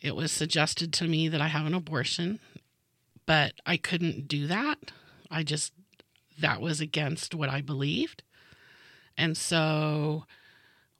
It 0.00 0.16
was 0.16 0.32
suggested 0.32 0.90
to 0.94 1.06
me 1.06 1.28
that 1.28 1.42
I 1.42 1.48
have 1.48 1.66
an 1.66 1.74
abortion, 1.74 2.40
but 3.26 3.52
I 3.66 3.76
couldn't 3.76 4.26
do 4.26 4.46
that. 4.46 4.90
I 5.30 5.42
just, 5.42 5.74
that 6.40 6.62
was 6.62 6.80
against 6.80 7.34
what 7.34 7.50
I 7.50 7.60
believed. 7.60 8.22
And 9.18 9.36
so 9.36 10.24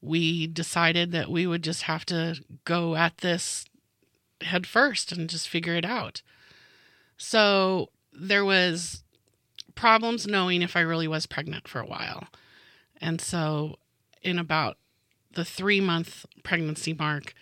we 0.03 0.47
decided 0.47 1.13
that 1.13 1.31
we 1.31 1.47
would 1.47 1.65
just 1.65 1.85
have 1.85 2.05
to 2.05 2.37
go 2.65 2.97
at 2.97 3.17
this 3.19 3.65
head 4.43 4.67
first 4.67 5.11
and 5.11 5.31
just 5.31 5.49
figure 5.49 5.75
it 5.75 5.87
out. 5.87 6.21
So 7.17 7.89
there 8.13 8.45
was 8.45 9.03
problems 9.77 10.27
knowing 10.27 10.63
if 10.63 10.75
I 10.75 10.81
really 10.81 11.07
was 11.07 11.27
pregnant 11.27 11.69
for 11.69 11.81
a 11.81 11.87
while. 11.87 12.27
And 13.01 13.21
so 13.21 13.77
in 14.23 14.39
about 14.39 14.79
the 15.35 15.45
3 15.45 15.81
month 15.81 16.27
pregnancy 16.43 16.93
mark, 16.93 17.35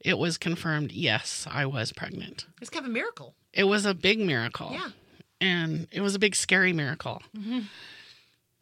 it 0.00 0.18
was 0.18 0.36
confirmed 0.36 0.92
yes, 0.92 1.46
I 1.50 1.64
was 1.64 1.92
pregnant. 1.92 2.46
It's 2.60 2.68
kind 2.68 2.84
of 2.84 2.90
a 2.90 2.92
miracle. 2.92 3.34
It 3.52 3.64
was 3.64 3.86
a 3.86 3.94
big 3.94 4.18
miracle. 4.18 4.72
Yeah. 4.72 4.90
And 5.40 5.88
it 5.90 6.00
was 6.00 6.14
a 6.14 6.18
big 6.18 6.34
scary 6.34 6.72
miracle. 6.72 7.22
Mm-hmm. 7.36 7.60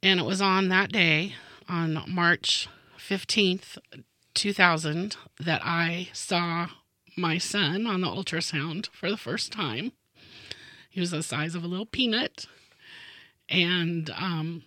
And 0.03 0.21
it 0.21 0.27
was 0.27 0.41
on 0.41 0.69
that 0.69 0.93
day, 0.93 1.35
on 1.69 2.05
March 2.07 2.69
15th, 2.99 3.79
2000, 4.35 5.17
that 5.41 5.63
I 5.65 6.09
saw 6.13 6.69
my 7.17 7.39
son 7.39 7.87
on 7.87 8.01
the 8.01 8.09
ultrasound 8.09 8.91
for 8.91 9.09
the 9.11 9.17
first 9.17 9.53
time. 9.53 9.93
He 10.91 11.01
was 11.01 11.11
the 11.11 11.23
size 11.23 11.55
of 11.55 11.65
a 11.65 11.69
little 11.69 11.87
peanut. 11.87 12.47
And 13.49 14.11
um, 14.11 14.63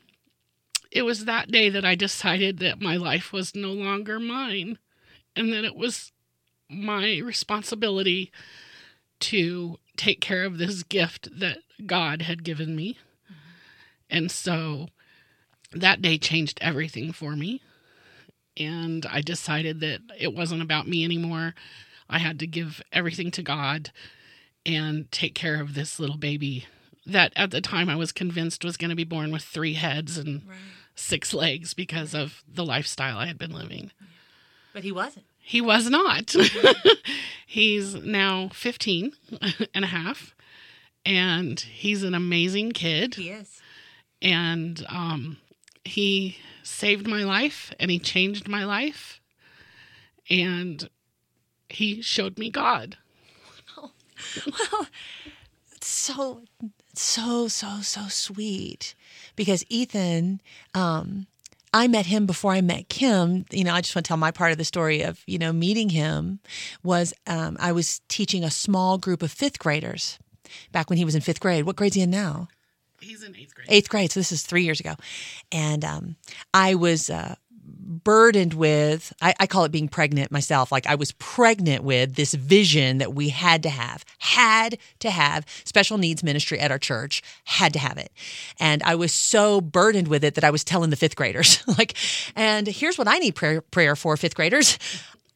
it 0.91 1.03
was 1.03 1.25
that 1.25 1.51
day 1.51 1.69
that 1.69 1.85
I 1.85 1.95
decided 1.95 2.59
that 2.59 2.81
my 2.81 2.97
life 2.97 3.33
was 3.33 3.55
no 3.55 3.71
longer 3.71 4.19
mine 4.19 4.77
and 5.35 5.51
that 5.53 5.63
it 5.63 5.75
was 5.75 6.11
my 6.69 7.19
responsibility 7.19 8.31
to 9.19 9.77
take 9.95 10.21
care 10.21 10.43
of 10.43 10.57
this 10.57 10.83
gift 10.83 11.27
that 11.39 11.59
God 11.85 12.23
had 12.23 12.43
given 12.43 12.75
me. 12.75 12.97
And 14.09 14.31
so 14.31 14.87
that 15.71 16.01
day 16.01 16.17
changed 16.17 16.59
everything 16.61 17.11
for 17.11 17.35
me. 17.35 17.61
And 18.55 19.05
I 19.05 19.21
decided 19.21 19.79
that 19.81 19.99
it 20.17 20.33
wasn't 20.33 20.61
about 20.61 20.87
me 20.87 21.03
anymore. 21.03 21.53
I 22.09 22.19
had 22.19 22.39
to 22.39 22.47
give 22.47 22.81
everything 22.91 23.31
to 23.31 23.43
God 23.43 23.91
and 24.65 25.11
take 25.11 25.35
care 25.35 25.61
of 25.61 25.73
this 25.73 25.99
little 25.99 26.17
baby 26.17 26.65
that 27.07 27.33
at 27.35 27.51
the 27.51 27.61
time 27.61 27.89
I 27.89 27.95
was 27.95 28.11
convinced 28.11 28.63
was 28.63 28.77
going 28.77 28.89
to 28.89 28.95
be 28.95 29.03
born 29.03 29.31
with 29.31 29.43
three 29.43 29.73
heads 29.73 30.17
and 30.17 30.41
six 30.95 31.33
legs 31.33 31.73
because 31.73 32.13
of 32.13 32.43
the 32.47 32.65
lifestyle 32.65 33.17
I 33.17 33.27
had 33.27 33.37
been 33.37 33.53
living. 33.53 33.91
But 34.73 34.83
he 34.83 34.91
wasn't. 34.91 35.25
He 35.39 35.61
was 35.61 35.89
not. 35.89 36.35
he's 37.45 37.95
now 37.95 38.49
15 38.53 39.13
and 39.73 39.85
a 39.85 39.87
half, 39.87 40.35
and 41.05 41.59
he's 41.59 42.03
an 42.03 42.13
amazing 42.13 42.73
kid. 42.73 43.15
He 43.15 43.29
is. 43.29 43.61
And 44.21 44.85
um, 44.89 45.37
he 45.85 46.37
saved 46.63 47.07
my 47.07 47.23
life 47.23 47.73
and 47.79 47.89
he 47.89 47.99
changed 47.99 48.47
my 48.47 48.65
life. 48.65 49.21
And 50.29 50.89
he 51.69 52.01
showed 52.01 52.37
me 52.37 52.49
God. 52.49 52.97
Well, 54.47 54.87
it's 55.75 55.87
so 55.87 56.41
so 56.97 57.47
so 57.47 57.81
so 57.81 58.07
sweet 58.07 58.95
because 59.35 59.63
Ethan 59.69 60.41
um 60.73 61.27
I 61.73 61.87
met 61.87 62.05
him 62.05 62.25
before 62.25 62.53
I 62.53 62.61
met 62.61 62.89
Kim. 62.89 63.45
You 63.51 63.63
know, 63.63 63.73
I 63.73 63.81
just 63.81 63.95
want 63.95 64.05
to 64.05 64.07
tell 64.07 64.17
my 64.17 64.31
part 64.31 64.51
of 64.51 64.57
the 64.57 64.63
story 64.63 65.01
of, 65.01 65.21
you 65.27 65.37
know, 65.37 65.51
meeting 65.51 65.89
him 65.89 66.39
was 66.81 67.13
um, 67.27 67.57
I 67.59 67.71
was 67.71 68.01
teaching 68.07 68.43
a 68.43 68.49
small 68.49 68.97
group 68.97 69.21
of 69.21 69.31
fifth 69.31 69.59
graders 69.59 70.17
back 70.71 70.89
when 70.89 70.97
he 70.97 71.05
was 71.05 71.13
in 71.13 71.21
fifth 71.21 71.39
grade. 71.39 71.65
What 71.65 71.75
grade's 71.75 71.95
he 71.95 72.01
in 72.01 72.09
now? 72.09 72.47
He's 72.99 73.21
in 73.21 73.35
eighth 73.35 73.53
grade. 73.53 73.67
eighth 73.69 73.89
grade. 73.89 74.11
So 74.11 74.19
this 74.19 74.31
is 74.31 74.43
three 74.43 74.63
years 74.63 74.79
ago. 74.79 74.95
And 75.51 75.85
um, 75.85 76.15
I 76.53 76.75
was 76.75 77.09
uh, 77.09 77.35
burdened 77.87 78.53
with, 78.53 79.13
I, 79.21 79.33
I 79.39 79.47
call 79.47 79.63
it 79.63 79.71
being 79.71 79.87
pregnant 79.87 80.31
myself. 80.31 80.71
Like 80.71 80.85
I 80.85 80.95
was 80.95 81.13
pregnant 81.13 81.83
with 81.83 82.15
this 82.15 82.33
vision 82.33 82.97
that 82.99 83.13
we 83.13 83.29
had 83.29 83.63
to 83.63 83.69
have, 83.69 84.03
had 84.19 84.77
to 84.99 85.09
have 85.09 85.45
special 85.63 85.97
needs 85.97 86.23
ministry 86.23 86.59
at 86.59 86.69
our 86.69 86.77
church, 86.77 87.23
had 87.45 87.73
to 87.73 87.79
have 87.79 87.97
it. 87.97 88.11
And 88.59 88.83
I 88.83 88.95
was 88.95 89.13
so 89.13 89.61
burdened 89.61 90.09
with 90.09 90.23
it 90.23 90.35
that 90.35 90.43
I 90.43 90.51
was 90.51 90.63
telling 90.63 90.89
the 90.89 90.95
fifth 90.95 91.15
graders, 91.15 91.63
like, 91.77 91.95
and 92.35 92.67
here's 92.67 92.97
what 92.97 93.07
I 93.07 93.17
need 93.19 93.35
prayer, 93.35 93.61
prayer 93.61 93.95
for, 93.95 94.17
fifth 94.17 94.35
graders 94.35 94.77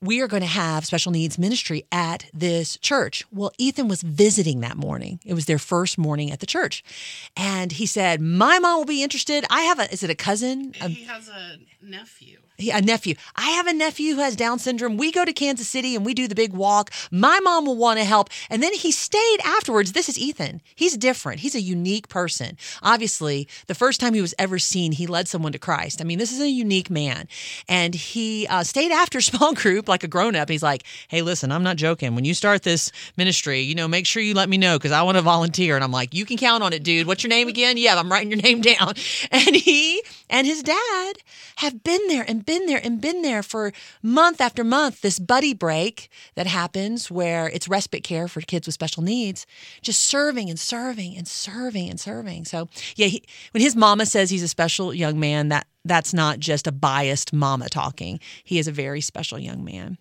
we 0.01 0.19
are 0.21 0.27
going 0.27 0.41
to 0.41 0.47
have 0.47 0.85
special 0.85 1.11
needs 1.11 1.37
ministry 1.37 1.85
at 1.91 2.25
this 2.33 2.77
church. 2.77 3.23
Well, 3.31 3.51
Ethan 3.57 3.87
was 3.87 4.01
visiting 4.01 4.61
that 4.61 4.77
morning. 4.77 5.19
It 5.25 5.33
was 5.35 5.45
their 5.45 5.59
first 5.59 5.97
morning 5.97 6.31
at 6.31 6.39
the 6.39 6.45
church. 6.47 6.83
And 7.37 7.71
he 7.71 7.85
said, 7.85 8.19
My 8.21 8.57
mom 8.59 8.79
will 8.79 8.85
be 8.85 9.03
interested. 9.03 9.45
I 9.49 9.61
have 9.61 9.79
a, 9.79 9.91
is 9.93 10.01
it 10.03 10.09
a 10.09 10.15
cousin? 10.15 10.73
A, 10.81 10.89
He 10.89 11.03
has 11.05 11.29
a 11.29 11.57
nephew. 11.83 12.39
he- 12.57 12.71
a 12.71 12.81
nephew. 12.81 13.15
I 13.35 13.49
have 13.51 13.67
a 13.67 13.73
nephew 13.73 14.15
who 14.15 14.21
has 14.21 14.35
Down 14.35 14.57
syndrome. 14.59 14.97
We 14.97 15.11
go 15.11 15.25
to 15.25 15.33
Kansas 15.33 15.67
City 15.67 15.95
and 15.95 16.05
we 16.05 16.13
do 16.13 16.27
the 16.27 16.35
big 16.35 16.53
walk. 16.53 16.91
My 17.11 17.39
mom 17.43 17.65
will 17.65 17.77
want 17.77 17.99
to 17.99 18.05
help. 18.05 18.29
And 18.49 18.61
then 18.63 18.73
he 18.73 18.91
stayed 18.91 19.37
afterwards. 19.43 19.91
This 19.93 20.09
is 20.09 20.17
Ethan. 20.19 20.61
He's 20.75 20.95
different. 20.97 21.41
He's 21.41 21.55
a 21.55 21.61
unique 21.61 22.07
person. 22.07 22.57
Obviously, 22.83 23.47
the 23.67 23.75
first 23.75 23.99
time 23.99 24.13
he 24.13 24.21
was 24.21 24.33
ever 24.39 24.57
seen, 24.59 24.91
he 24.93 25.05
led 25.07 25.27
someone 25.27 25.51
to 25.53 25.59
Christ. 25.59 26.01
I 26.01 26.03
mean, 26.05 26.17
this 26.19 26.31
is 26.31 26.39
a 26.41 26.49
unique 26.49 26.89
man. 26.89 27.27
And 27.67 27.93
he 27.95 28.47
uh, 28.47 28.63
stayed 28.63 28.91
after 28.91 29.21
small 29.21 29.53
group 29.53 29.87
like 29.91 30.03
a 30.03 30.07
grown 30.07 30.35
up. 30.35 30.49
He's 30.49 30.63
like, 30.63 30.83
hey, 31.07 31.21
listen, 31.21 31.51
I'm 31.51 31.63
not 31.63 31.75
joking. 31.75 32.15
When 32.15 32.25
you 32.25 32.33
start 32.33 32.63
this 32.63 32.91
ministry, 33.17 33.59
you 33.59 33.75
know, 33.75 33.87
make 33.87 34.07
sure 34.07 34.23
you 34.23 34.33
let 34.33 34.49
me 34.49 34.57
know 34.57 34.77
because 34.77 34.91
I 34.91 35.03
want 35.03 35.17
to 35.17 35.21
volunteer. 35.21 35.75
And 35.75 35.83
I'm 35.83 35.91
like, 35.91 36.13
you 36.13 36.25
can 36.25 36.37
count 36.37 36.63
on 36.63 36.73
it, 36.73 36.83
dude. 36.83 37.05
What's 37.05 37.23
your 37.23 37.29
name 37.29 37.47
again? 37.47 37.77
Yeah, 37.77 37.95
I'm 37.97 38.11
writing 38.11 38.31
your 38.31 38.41
name 38.41 38.61
down. 38.61 38.93
And 39.31 39.55
he 39.55 40.01
and 40.29 40.47
his 40.47 40.63
dad 40.63 41.13
have 41.57 41.83
been 41.83 42.07
there 42.07 42.25
and 42.27 42.45
been 42.45 42.65
there 42.65 42.79
and 42.83 42.99
been 42.99 43.21
there 43.21 43.43
for 43.43 43.71
month 44.01 44.41
after 44.41 44.63
month. 44.63 45.01
This 45.01 45.19
buddy 45.19 45.53
break 45.53 46.09
that 46.35 46.47
happens 46.47 47.11
where 47.11 47.47
it's 47.49 47.67
respite 47.67 48.03
care 48.03 48.27
for 48.27 48.41
kids 48.41 48.67
with 48.67 48.73
special 48.73 49.03
needs, 49.03 49.45
just 49.81 50.01
serving 50.01 50.49
and 50.49 50.59
serving 50.59 51.15
and 51.17 51.27
serving 51.27 51.89
and 51.89 51.99
serving. 51.99 52.45
So, 52.45 52.69
yeah, 52.95 53.07
he, 53.07 53.23
when 53.51 53.61
his 53.61 53.75
mama 53.75 54.05
says 54.05 54.29
he's 54.29 54.43
a 54.43 54.47
special 54.47 54.93
young 54.93 55.19
man, 55.19 55.49
that 55.49 55.67
that's 55.85 56.13
not 56.13 56.39
just 56.39 56.67
a 56.67 56.71
biased 56.71 57.33
mama 57.33 57.69
talking. 57.69 58.19
He 58.43 58.59
is 58.59 58.67
a 58.67 58.71
very 58.71 59.01
special 59.01 59.39
young 59.39 59.63
man. 59.63 59.97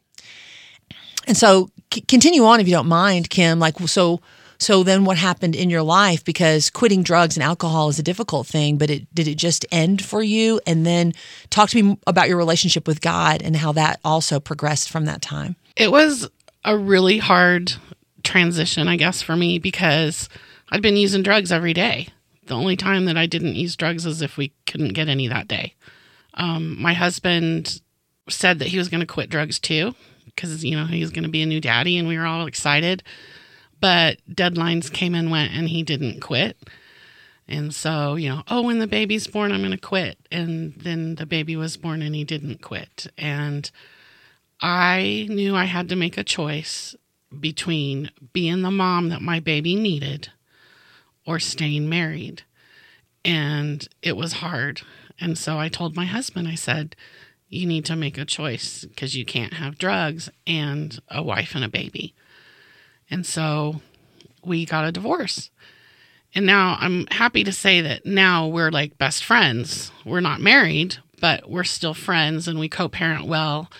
And 1.27 1.37
so, 1.37 1.71
c- 1.93 2.03
continue 2.03 2.45
on 2.45 2.61
if 2.61 2.69
you 2.69 2.75
don't 2.75 2.88
mind, 2.88 3.31
Kim. 3.31 3.59
Like, 3.59 3.79
so, 3.81 4.21
so 4.59 4.83
then 4.83 5.05
what 5.05 5.16
happened 5.16 5.55
in 5.55 5.71
your 5.71 5.83
life? 5.83 6.25
Because 6.25 6.71
quitting 6.71 7.03
drugs 7.03 7.37
and 7.37 7.45
alcohol 7.45 7.88
is 7.88 7.99
a 7.99 8.03
difficult 8.03 8.47
thing, 8.47 8.79
but 8.79 8.90
it 8.90 9.14
did 9.14 9.29
it 9.29 9.37
just 9.37 9.64
end 9.71 10.05
for 10.05 10.23
you? 10.23 10.61
And 10.66 10.85
then 10.85 11.12
talk 11.51 11.71
to 11.71 11.83
me 11.83 11.99
about 12.07 12.29
your 12.29 12.38
relationship 12.38 12.87
with 12.87 13.01
God 13.01 13.43
and 13.43 13.57
how 13.57 13.73
that 13.73 14.01
also 14.05 14.40
progressed 14.40 14.90
from 14.90 15.05
that 15.07 15.23
time. 15.23 15.57
It 15.77 15.90
was 15.90 16.29
a 16.64 16.77
really 16.77 17.19
hard 17.19 17.73
transition, 18.23 18.88
I 18.88 18.97
guess, 18.97 19.23
for 19.23 19.37
me 19.37 19.59
because 19.59 20.29
I'd 20.71 20.83
been 20.83 20.97
using 20.97 21.23
drugs 21.23 21.53
every 21.53 21.73
day. 21.73 22.09
The 22.51 22.57
only 22.57 22.75
time 22.75 23.05
that 23.05 23.17
I 23.17 23.27
didn't 23.27 23.55
use 23.55 23.77
drugs 23.77 24.05
is 24.05 24.23
if 24.23 24.37
we 24.37 24.53
couldn't 24.67 24.95
get 24.95 25.07
any 25.07 25.29
that 25.29 25.47
day. 25.47 25.77
Um, 26.35 26.83
my 26.83 26.95
husband 26.95 27.81
said 28.29 28.59
that 28.59 28.67
he 28.67 28.77
was 28.77 28.89
going 28.89 29.03
to 29.03 29.07
quit 29.07 29.31
drugs 29.31 29.61
too 29.61 29.95
because, 30.25 30.65
you 30.65 30.77
know, 30.77 30.87
he 30.87 31.01
was 31.01 31.13
going 31.13 31.23
to 31.23 31.31
be 31.31 31.43
a 31.43 31.47
new 31.47 31.61
daddy 31.61 31.97
and 31.97 32.09
we 32.09 32.19
were 32.19 32.27
all 32.27 32.49
excited. 32.49 33.05
But 33.79 34.19
deadlines 34.29 34.93
came 34.93 35.15
and 35.15 35.31
went 35.31 35.53
and 35.53 35.69
he 35.69 35.85
didn't 35.85 36.23
quit. 36.23 36.57
And 37.47 37.73
so, 37.73 38.17
you 38.17 38.29
know, 38.29 38.43
oh, 38.49 38.63
when 38.63 38.81
the 38.81 38.89
baby's 38.89 39.29
born, 39.29 39.53
I'm 39.53 39.61
going 39.61 39.71
to 39.71 39.79
quit. 39.79 40.19
And 40.33 40.75
then 40.75 41.15
the 41.15 41.27
baby 41.27 41.55
was 41.55 41.77
born 41.77 42.03
and 42.03 42.17
he 42.17 42.25
didn't 42.25 42.63
quit. 42.63 43.07
And 43.17 43.71
I 44.61 45.29
knew 45.31 45.55
I 45.55 45.67
had 45.67 45.89
to 45.91 45.95
make 45.95 46.19
a 46.19 46.25
choice 46.25 46.97
between 47.39 48.11
being 48.33 48.63
the 48.63 48.73
mom 48.73 49.11
that 49.11 49.23
my 49.23 49.39
baby 49.39 49.77
needed 49.77 50.31
or 51.31 51.38
staying 51.38 51.88
married. 51.88 52.43
And 53.25 53.88
it 54.03 54.16
was 54.16 54.33
hard. 54.33 54.83
And 55.21 55.38
so 55.38 55.61
I 55.61 55.69
told 55.69 55.95
my 55.95 56.07
husband, 56.07 56.49
I 56.49 56.57
said, 56.57 56.97
you 57.49 57.66
need 57.66 57.85
to 57.85 57.95
make 57.95 58.19
a 58.19 58.25
choice 58.25 58.85
because 58.85 59.14
you 59.14 59.25
can't 59.25 59.53
have 59.55 59.79
drugs 59.79 60.29
and 60.45 60.99
a 61.09 61.23
wife 61.23 61.55
and 61.55 61.62
a 61.62 61.69
baby. 61.69 62.14
And 63.09 63.25
so 63.25 63.81
we 64.45 64.66
got 64.66 64.88
a 64.88 64.90
divorce. 64.90 65.51
And 66.35 66.47
now 66.47 66.77
I'm 66.81 67.07
happy 67.12 67.45
to 67.45 67.53
say 67.53 67.81
that 67.81 68.05
now 68.05 68.49
we're 68.49 68.73
like 68.73 68.99
best 68.99 69.23
friends. 69.23 69.93
We're 70.05 70.19
not 70.19 70.40
married, 70.40 70.97
but 71.21 71.49
we're 71.49 71.62
still 71.62 71.95
friends 71.95 72.49
and 72.49 72.59
we 72.59 72.69
co 72.69 72.88
parent 72.88 73.25
well. 73.25 73.71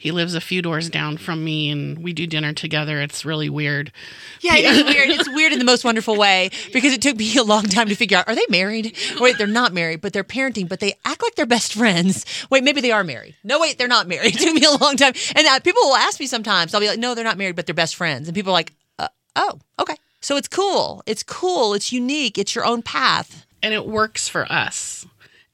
He 0.00 0.12
lives 0.12 0.34
a 0.34 0.40
few 0.40 0.62
doors 0.62 0.88
down 0.88 1.18
from 1.18 1.44
me 1.44 1.68
and 1.68 2.02
we 2.02 2.14
do 2.14 2.26
dinner 2.26 2.54
together. 2.54 3.02
It's 3.02 3.26
really 3.26 3.50
weird. 3.50 3.92
Yeah, 4.40 4.56
it 4.56 4.64
is 4.64 4.84
weird. 4.94 5.10
It's 5.10 5.28
weird 5.28 5.52
in 5.52 5.58
the 5.58 5.64
most 5.66 5.84
wonderful 5.84 6.16
way 6.16 6.48
because 6.72 6.94
it 6.94 7.02
took 7.02 7.16
me 7.18 7.36
a 7.36 7.42
long 7.42 7.64
time 7.64 7.88
to 7.90 7.94
figure 7.94 8.16
out 8.16 8.26
are 8.26 8.34
they 8.34 8.46
married? 8.48 8.96
Wait, 9.20 9.36
they're 9.36 9.46
not 9.46 9.74
married, 9.74 10.00
but 10.00 10.14
they're 10.14 10.24
parenting, 10.24 10.66
but 10.70 10.80
they 10.80 10.94
act 11.04 11.22
like 11.22 11.34
they're 11.34 11.44
best 11.44 11.74
friends. 11.74 12.24
Wait, 12.48 12.64
maybe 12.64 12.80
they 12.80 12.92
are 12.92 13.04
married. 13.04 13.36
No, 13.44 13.60
wait, 13.60 13.76
they're 13.76 13.88
not 13.88 14.08
married. 14.08 14.34
It 14.34 14.38
took 14.40 14.54
me 14.54 14.64
a 14.64 14.70
long 14.70 14.96
time. 14.96 15.12
And 15.36 15.46
uh, 15.46 15.60
people 15.60 15.82
will 15.84 15.96
ask 15.96 16.18
me 16.18 16.26
sometimes, 16.26 16.72
I'll 16.72 16.80
be 16.80 16.88
like, 16.88 16.98
no, 16.98 17.14
they're 17.14 17.22
not 17.22 17.36
married, 17.36 17.54
but 17.56 17.66
they're 17.66 17.74
best 17.74 17.94
friends. 17.94 18.26
And 18.26 18.34
people 18.34 18.52
are 18.52 18.54
like, 18.54 18.72
uh, 18.98 19.08
oh, 19.36 19.58
okay. 19.78 19.96
So 20.22 20.36
it's 20.38 20.48
cool. 20.48 21.02
It's 21.04 21.22
cool. 21.22 21.74
It's 21.74 21.92
unique. 21.92 22.38
It's 22.38 22.54
your 22.54 22.64
own 22.64 22.80
path. 22.80 23.44
and 23.62 23.74
it 23.74 23.84
works 23.84 24.28
for 24.28 24.50
us. 24.50 25.04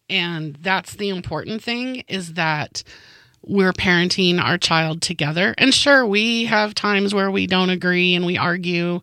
And 0.09 0.55
that's 0.63 0.95
the 0.95 1.09
important 1.09 1.65
thing 1.65 2.05
is 2.07 2.35
that 2.35 2.85
we're 3.47 3.73
parenting 3.73 4.41
our 4.43 4.59
child 4.59 5.01
together. 5.01 5.55
And 5.57 5.73
sure, 5.73 6.05
we 6.05 6.47
have 6.47 6.75
times 6.75 7.15
where 7.15 7.31
we 7.31 7.47
don't 7.47 7.71
agree 7.71 8.15
and 8.15 8.27
we 8.27 8.37
argue, 8.37 9.01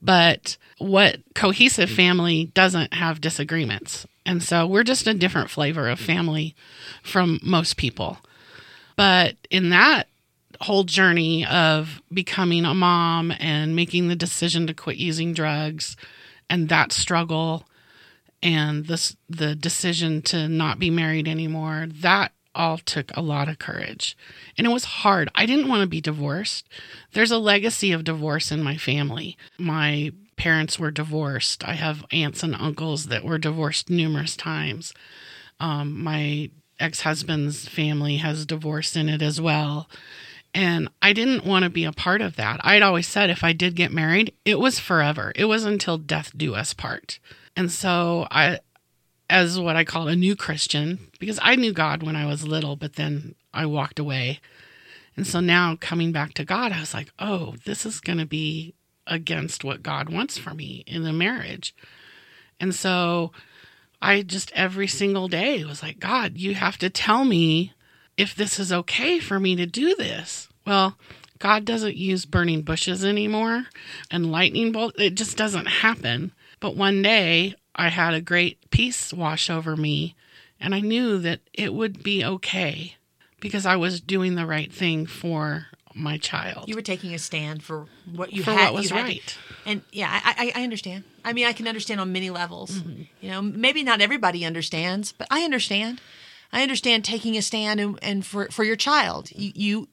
But 0.00 0.56
what 0.78 1.20
cohesive 1.34 1.90
family 1.90 2.46
doesn't 2.54 2.94
have 2.94 3.20
disagreements. 3.20 4.06
And 4.26 4.42
so 4.42 4.66
we're 4.66 4.84
just 4.84 5.06
a 5.06 5.14
different 5.14 5.50
flavor 5.50 5.88
of 5.88 5.98
family 5.98 6.54
from 7.02 7.40
most 7.42 7.76
people. 7.76 8.18
But 8.96 9.36
in 9.50 9.70
that 9.70 10.08
whole 10.60 10.84
journey 10.84 11.44
of 11.46 12.02
becoming 12.12 12.64
a 12.64 12.74
mom 12.74 13.32
and 13.38 13.74
making 13.74 14.08
the 14.08 14.16
decision 14.16 14.66
to 14.66 14.74
quit 14.74 14.96
using 14.96 15.32
drugs 15.34 15.96
and 16.48 16.68
that 16.68 16.92
struggle 16.92 17.66
and 18.42 18.86
this 18.86 19.16
the 19.28 19.54
decision 19.54 20.22
to 20.22 20.48
not 20.48 20.78
be 20.78 20.90
married 20.90 21.26
anymore 21.26 21.86
that 21.88 22.30
all 22.54 22.78
took 22.78 23.10
a 23.16 23.22
lot 23.22 23.48
of 23.48 23.58
courage. 23.58 24.16
And 24.56 24.66
it 24.66 24.70
was 24.70 24.84
hard. 24.84 25.28
I 25.34 25.46
didn't 25.46 25.68
want 25.68 25.80
to 25.80 25.86
be 25.86 26.00
divorced. 26.00 26.68
There's 27.12 27.30
a 27.30 27.38
legacy 27.38 27.92
of 27.92 28.04
divorce 28.04 28.50
in 28.50 28.62
my 28.62 28.76
family. 28.76 29.36
My 29.58 30.12
parents 30.36 30.78
were 30.78 30.90
divorced. 30.90 31.66
I 31.66 31.74
have 31.74 32.04
aunts 32.12 32.42
and 32.42 32.54
uncles 32.54 33.06
that 33.06 33.24
were 33.24 33.38
divorced 33.38 33.90
numerous 33.90 34.36
times. 34.36 34.92
Um, 35.60 36.02
my 36.02 36.50
ex-husband's 36.80 37.68
family 37.68 38.16
has 38.16 38.46
divorce 38.46 38.96
in 38.96 39.08
it 39.08 39.22
as 39.22 39.40
well. 39.40 39.88
And 40.52 40.88
I 41.02 41.12
didn't 41.12 41.44
want 41.44 41.64
to 41.64 41.70
be 41.70 41.84
a 41.84 41.92
part 41.92 42.20
of 42.20 42.36
that. 42.36 42.60
I'd 42.62 42.82
always 42.82 43.08
said 43.08 43.30
if 43.30 43.42
I 43.42 43.52
did 43.52 43.74
get 43.74 43.92
married, 43.92 44.34
it 44.44 44.58
was 44.60 44.78
forever. 44.78 45.32
It 45.34 45.46
was 45.46 45.64
until 45.64 45.98
death 45.98 46.32
do 46.36 46.54
us 46.54 46.74
part. 46.74 47.18
And 47.56 47.70
so 47.70 48.26
I, 48.30 48.60
as 49.34 49.58
what 49.58 49.74
I 49.74 49.82
call 49.82 50.06
a 50.06 50.14
new 50.14 50.36
Christian, 50.36 51.10
because 51.18 51.40
I 51.42 51.56
knew 51.56 51.72
God 51.72 52.04
when 52.04 52.14
I 52.14 52.24
was 52.24 52.46
little, 52.46 52.76
but 52.76 52.94
then 52.94 53.34
I 53.52 53.66
walked 53.66 53.98
away. 53.98 54.38
And 55.16 55.26
so 55.26 55.40
now 55.40 55.76
coming 55.80 56.12
back 56.12 56.34
to 56.34 56.44
God, 56.44 56.70
I 56.70 56.78
was 56.78 56.94
like, 56.94 57.10
oh, 57.18 57.56
this 57.64 57.84
is 57.84 57.98
going 57.98 58.18
to 58.18 58.26
be 58.26 58.74
against 59.08 59.64
what 59.64 59.82
God 59.82 60.08
wants 60.08 60.38
for 60.38 60.54
me 60.54 60.84
in 60.86 61.02
the 61.02 61.12
marriage. 61.12 61.74
And 62.60 62.72
so 62.72 63.32
I 64.00 64.22
just 64.22 64.52
every 64.52 64.86
single 64.86 65.26
day 65.26 65.64
was 65.64 65.82
like, 65.82 65.98
God, 65.98 66.38
you 66.38 66.54
have 66.54 66.78
to 66.78 66.88
tell 66.88 67.24
me 67.24 67.72
if 68.16 68.36
this 68.36 68.60
is 68.60 68.72
okay 68.72 69.18
for 69.18 69.40
me 69.40 69.56
to 69.56 69.66
do 69.66 69.96
this. 69.96 70.48
Well, 70.64 70.96
God 71.40 71.64
doesn't 71.64 71.96
use 71.96 72.24
burning 72.24 72.62
bushes 72.62 73.04
anymore 73.04 73.64
and 74.12 74.30
lightning 74.30 74.70
bolts. 74.70 75.00
It 75.00 75.16
just 75.16 75.36
doesn't 75.36 75.66
happen. 75.66 76.30
But 76.60 76.76
one 76.76 77.02
day 77.02 77.56
I 77.74 77.88
had 77.88 78.14
a 78.14 78.20
great 78.20 78.70
peace 78.70 79.12
wash 79.12 79.50
over 79.50 79.76
me, 79.76 80.14
and 80.60 80.74
I 80.74 80.80
knew 80.80 81.18
that 81.18 81.40
it 81.52 81.74
would 81.74 82.02
be 82.02 82.24
okay 82.24 82.96
because 83.40 83.66
I 83.66 83.76
was 83.76 84.00
doing 84.00 84.34
the 84.36 84.46
right 84.46 84.72
thing 84.72 85.06
for 85.06 85.66
my 85.94 86.18
child. 86.18 86.68
You 86.68 86.74
were 86.74 86.82
taking 86.82 87.14
a 87.14 87.18
stand 87.18 87.62
for 87.62 87.86
what 88.14 88.32
you 88.32 88.42
For 88.42 88.52
had. 88.52 88.64
what 88.64 88.74
was 88.74 88.90
you 88.90 88.96
had 88.96 89.06
to- 89.06 89.12
right. 89.12 89.38
and 89.66 89.82
yeah, 89.92 90.20
I, 90.24 90.52
I, 90.54 90.60
I 90.60 90.64
understand. 90.64 91.04
I 91.24 91.32
mean, 91.32 91.46
I 91.46 91.52
can 91.52 91.68
understand 91.68 92.00
on 92.00 92.12
many 92.12 92.30
levels. 92.30 92.70
Mm-hmm. 92.72 93.02
You 93.20 93.30
know, 93.30 93.42
maybe 93.42 93.82
not 93.82 94.00
everybody 94.00 94.44
understands, 94.44 95.12
but 95.12 95.26
I 95.30 95.42
understand. 95.42 96.00
I 96.52 96.62
understand 96.62 97.04
taking 97.04 97.36
a 97.36 97.42
stand 97.42 97.80
and, 97.80 97.98
and 98.02 98.24
for, 98.26 98.48
for 98.50 98.64
your 98.64 98.76
child, 98.76 99.30
you, 99.32 99.52
you 99.54 99.88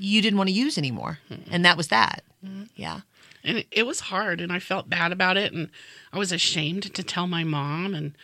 you 0.00 0.22
didn't 0.22 0.38
want 0.38 0.48
to 0.48 0.54
use 0.54 0.78
anymore, 0.78 1.18
mm-hmm. 1.30 1.52
and 1.52 1.64
that 1.64 1.76
was 1.76 1.88
that. 1.88 2.22
Mm-hmm. 2.44 2.64
Yeah. 2.76 3.00
And 3.44 3.64
it, 3.70 3.86
was 3.86 4.00
hard 4.00 4.40
and 4.40 4.52
i 4.52 4.58
felt 4.58 4.90
bad 4.90 5.12
about 5.12 5.36
it 5.36 5.52
and 5.52 5.70
i 6.12 6.18
was 6.18 6.32
ashamed 6.32 6.94
to 6.94 7.02
tell 7.02 7.26
my 7.26 7.44
mom 7.44 7.94
and 7.94 8.14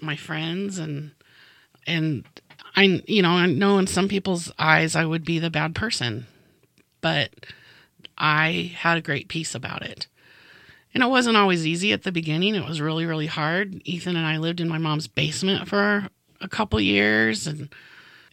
my 0.00 0.16
friends 0.16 0.78
and 0.78 1.12
and 1.86 2.24
i 2.76 3.02
you 3.06 3.22
know 3.22 3.30
i 3.30 3.46
know 3.46 3.78
in 3.78 3.86
some 3.86 4.08
people's 4.08 4.52
eyes 4.58 4.94
i 4.94 5.04
would 5.04 5.24
be 5.24 5.38
the 5.38 5.50
bad 5.50 5.74
person 5.74 6.26
but 7.00 7.30
i 8.16 8.72
had 8.76 8.96
a 8.96 9.02
great 9.02 9.28
peace 9.28 9.54
about 9.54 9.82
it. 9.82 10.06
And 10.94 11.02
it 11.04 11.08
wasn't 11.08 11.36
always 11.36 11.66
easy 11.66 11.92
at 11.92 12.02
the 12.02 12.10
beginning. 12.10 12.54
It 12.54 12.66
was 12.66 12.80
really 12.80 13.06
really 13.06 13.26
hard. 13.26 13.80
Ethan 13.84 14.16
and 14.16 14.26
i 14.26 14.38
lived 14.38 14.60
in 14.60 14.68
my 14.68 14.78
mom's 14.78 15.06
basement 15.06 15.68
for 15.68 16.08
a 16.40 16.48
couple 16.48 16.80
years 16.80 17.46
and 17.46 17.68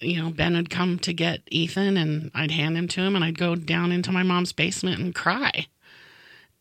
you 0.02 0.22
know, 0.22 0.30
Ben 0.30 0.56
would 0.56 0.70
come 0.70 1.00
to 1.00 1.14
get 1.14 1.42
Ethan 1.48 1.98
and 1.98 2.32
I'd 2.34 2.52
hand 2.52 2.78
him 2.78 2.88
to 2.90 3.02
him 3.02 3.16
and 3.16 3.24
I'd 3.24 3.38
go 3.38 3.56
down 3.56 3.92
into 3.92 4.12
my 4.12 4.24
mom's 4.24 4.52
basement 4.52 5.00
and 5.00 5.14
cry. 5.14 5.68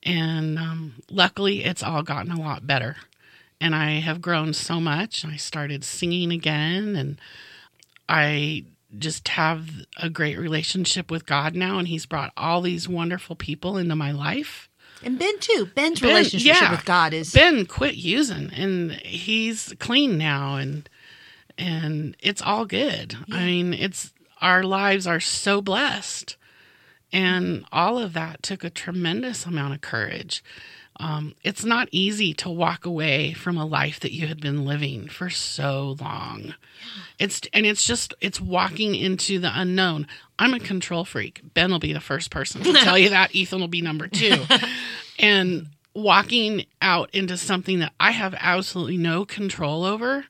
And 0.05 0.59
um, 0.59 0.95
luckily, 1.11 1.65
it's 1.65 1.83
all 1.83 2.03
gotten 2.03 2.33
a 2.33 2.41
lot 2.41 2.67
better. 2.67 2.97
And 3.61 3.75
I 3.75 4.01
have 4.01 4.21
grown 4.21 4.53
so 4.53 4.81
much. 4.81 5.25
I 5.25 5.37
started 5.37 5.85
singing 5.85 6.33
again 6.33 6.97
and 6.97 7.19
I 8.09 8.65
just 8.99 9.29
have 9.29 9.71
a 9.97 10.11
great 10.11 10.39
relationship 10.39 11.11
with 11.11 11.25
God 11.25 11.55
now. 11.55 11.79
And 11.79 11.89
He's 11.89 12.07
brought 12.07 12.33
all 12.37 12.61
these 12.61 12.89
wonderful 12.89 13.37
people 13.37 13.79
into 13.79 13.97
my 13.97 14.13
life. 14.13 14.69
And 15.03 15.19
Ben 15.19 15.39
too. 15.39 15.69
Ben's 15.75 16.01
Ben- 16.01 16.11
relationship 16.11 16.61
yeah. 16.61 16.71
with 16.71 16.85
God 16.85 17.13
is 17.13 17.33
Ben 17.33 17.67
quit 17.67 17.95
using 17.95 18.51
and 18.55 18.93
he's 18.93 19.75
clean 19.79 20.17
now 20.17 20.57
and 20.57 20.89
and 21.59 22.17
it's 22.21 22.43
all 22.43 22.65
good. 22.65 23.17
I 23.31 23.45
mean, 23.45 23.75
it's 23.75 24.13
our 24.41 24.63
lives 24.63 25.07
are 25.07 25.21
so 25.21 25.61
blessed. 25.61 26.37
And 27.15 27.65
all 27.71 27.97
of 27.97 28.13
that 28.15 28.43
took 28.43 28.65
a 28.65 28.71
tremendous 28.71 29.47
amount 29.47 29.73
of 29.73 29.81
courage. 29.81 30.43
Um, 30.99 31.37
it's 31.45 31.65
not 31.65 31.89
easy 31.93 32.35
to 32.35 32.51
walk 32.51 32.85
away 32.85 33.33
from 33.33 33.57
a 33.57 33.65
life 33.65 34.01
that 34.01 34.13
you 34.13 34.27
had 34.27 34.41
been 34.41 34.65
living 34.65 35.07
for 35.09 35.31
so 35.31 35.97
long. 36.01 36.55
It's 37.21 37.41
and 37.53 37.67
it's 37.67 37.85
just 37.85 38.15
it's 38.21 38.41
walking 38.41 38.97
into 38.97 39.39
the 39.39 39.51
unknown. 39.55 40.09
I'm 40.41 40.55
a 40.55 40.61
control 40.61 41.05
freak. 41.05 41.41
Ben 41.55 41.71
will 41.71 41.79
be 41.79 41.93
the 41.93 42.01
first 42.01 42.33
person 42.33 42.63
to 42.65 42.73
tell 42.73 42.99
you 42.99 43.11
that. 43.11 43.33
Ethan 43.35 43.61
will 43.61 43.69
be 43.69 43.81
number 43.81 44.09
two. 44.09 44.37
and 45.21 45.69
walking 45.95 46.67
out 46.83 47.11
into 47.13 47.37
something 47.37 47.79
that 47.79 47.93
I 48.01 48.11
have 48.11 48.35
absolutely 48.39 48.97
no 48.97 49.25
control 49.25 49.85
over, 49.85 50.25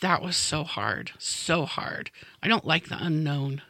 that 0.00 0.22
was 0.22 0.36
so 0.36 0.64
hard, 0.64 1.12
so 1.18 1.66
hard. 1.66 2.10
I 2.42 2.48
don't 2.48 2.66
like 2.66 2.88
the 2.88 2.98
unknown, 2.98 3.60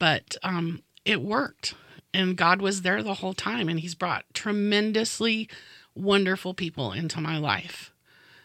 but 0.00 0.36
um, 0.42 0.82
it 1.10 1.20
worked, 1.22 1.74
and 2.14 2.36
God 2.36 2.62
was 2.62 2.82
there 2.82 3.02
the 3.02 3.14
whole 3.14 3.34
time, 3.34 3.68
and 3.68 3.80
He's 3.80 3.94
brought 3.94 4.24
tremendously 4.32 5.48
wonderful 5.94 6.54
people 6.54 6.92
into 6.92 7.20
my 7.20 7.36
life 7.36 7.92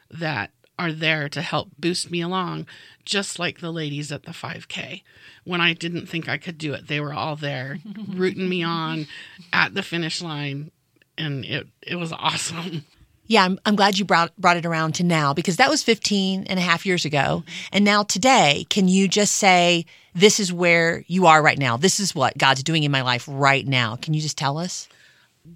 that 0.09 0.51
are 0.77 0.91
there 0.91 1.29
to 1.29 1.41
help 1.41 1.69
boost 1.79 2.11
me 2.11 2.21
along, 2.21 2.67
just 3.05 3.39
like 3.39 3.59
the 3.59 3.71
ladies 3.71 4.11
at 4.11 4.23
the 4.23 4.31
5K. 4.31 5.03
When 5.43 5.61
I 5.61 5.73
didn't 5.73 6.07
think 6.07 6.27
I 6.27 6.37
could 6.37 6.57
do 6.57 6.73
it, 6.73 6.87
they 6.87 6.99
were 6.99 7.13
all 7.13 7.35
there 7.35 7.79
rooting 8.07 8.49
me 8.49 8.63
on 8.63 9.07
at 9.53 9.73
the 9.73 9.83
finish 9.83 10.21
line, 10.21 10.71
and 11.17 11.45
it 11.45 11.67
it 11.81 11.95
was 11.95 12.11
awesome. 12.11 12.85
Yeah, 13.27 13.43
I'm, 13.43 13.59
I'm 13.65 13.75
glad 13.75 13.97
you 13.97 14.05
brought 14.05 14.35
brought 14.39 14.57
it 14.57 14.65
around 14.65 14.93
to 14.95 15.03
now 15.03 15.33
because 15.33 15.57
that 15.57 15.69
was 15.69 15.83
15 15.83 16.45
and 16.47 16.59
a 16.59 16.61
half 16.61 16.85
years 16.85 17.05
ago. 17.05 17.43
And 17.71 17.83
now 17.83 18.03
today, 18.03 18.65
can 18.69 18.87
you 18.87 19.07
just 19.07 19.35
say, 19.35 19.85
this 20.13 20.39
is 20.39 20.53
where 20.53 21.03
you 21.07 21.25
are 21.25 21.41
right 21.41 21.57
now? 21.57 21.77
This 21.77 21.99
is 21.99 22.13
what 22.13 22.37
God's 22.37 22.63
doing 22.63 22.83
in 22.83 22.91
my 22.91 23.01
life 23.01 23.25
right 23.27 23.65
now. 23.65 23.95
Can 23.95 24.13
you 24.13 24.21
just 24.21 24.37
tell 24.37 24.57
us? 24.57 24.87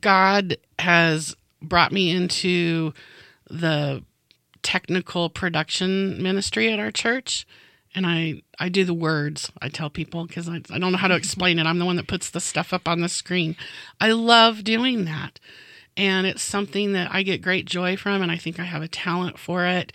God 0.02 0.58
has 0.80 1.36
brought 1.62 1.92
me 1.92 2.12
into 2.12 2.94
the 3.50 4.04
technical 4.62 5.30
production 5.30 6.22
ministry 6.22 6.72
at 6.72 6.80
our 6.80 6.92
church. 6.92 7.46
And 7.96 8.06
I, 8.06 8.44
I 8.60 8.70
do 8.70 8.86
the 8.86 8.94
words. 8.94 9.52
I 9.62 9.70
tell 9.70 9.90
people 9.90 10.28
because 10.28 10.48
I, 10.48 10.62
I 10.70 10.78
don't 10.78 10.92
know 10.92 10.98
how 10.98 11.08
to 11.08 11.16
explain 11.16 11.58
it. 11.58 11.66
I'm 11.66 11.80
the 11.80 11.86
one 11.86 11.96
that 11.96 12.08
puts 12.08 12.30
the 12.30 12.40
stuff 12.40 12.72
up 12.72 12.88
on 12.88 13.02
the 13.02 13.10
screen. 13.10 13.56
I 14.00 14.12
love 14.12 14.64
doing 14.64 15.06
that. 15.06 15.40
And 16.00 16.26
it's 16.26 16.42
something 16.42 16.94
that 16.94 17.10
I 17.12 17.24
get 17.24 17.42
great 17.42 17.66
joy 17.66 17.98
from. 17.98 18.22
And 18.22 18.32
I 18.32 18.38
think 18.38 18.58
I 18.58 18.64
have 18.64 18.82
a 18.82 18.88
talent 18.88 19.38
for 19.38 19.66
it. 19.66 19.92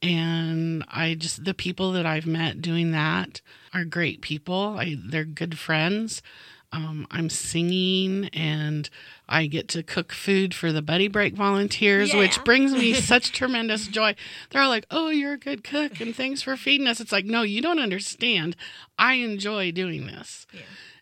And 0.00 0.84
I 0.86 1.14
just, 1.14 1.44
the 1.44 1.52
people 1.52 1.90
that 1.92 2.06
I've 2.06 2.26
met 2.26 2.62
doing 2.62 2.92
that 2.92 3.40
are 3.74 3.84
great 3.84 4.20
people. 4.20 4.76
I, 4.78 4.96
they're 5.04 5.24
good 5.24 5.58
friends. 5.58 6.22
Um, 6.70 7.08
I'm 7.10 7.28
singing 7.28 8.28
and 8.32 8.88
I 9.28 9.46
get 9.46 9.66
to 9.68 9.82
cook 9.82 10.12
food 10.12 10.54
for 10.54 10.70
the 10.70 10.82
Buddy 10.82 11.08
Break 11.08 11.34
volunteers, 11.34 12.14
which 12.14 12.44
brings 12.44 12.72
me 12.72 12.92
such 12.94 13.32
tremendous 13.32 13.88
joy. 13.88 14.14
They're 14.50 14.62
all 14.62 14.68
like, 14.68 14.86
Oh, 14.92 15.08
you're 15.08 15.32
a 15.32 15.38
good 15.38 15.64
cook 15.64 16.00
and 16.00 16.14
thanks 16.14 16.42
for 16.42 16.56
feeding 16.56 16.86
us. 16.86 17.00
It's 17.00 17.10
like, 17.10 17.24
No, 17.24 17.42
you 17.42 17.62
don't 17.62 17.80
understand. 17.80 18.54
I 18.98 19.14
enjoy 19.14 19.72
doing 19.72 20.06
this. 20.06 20.46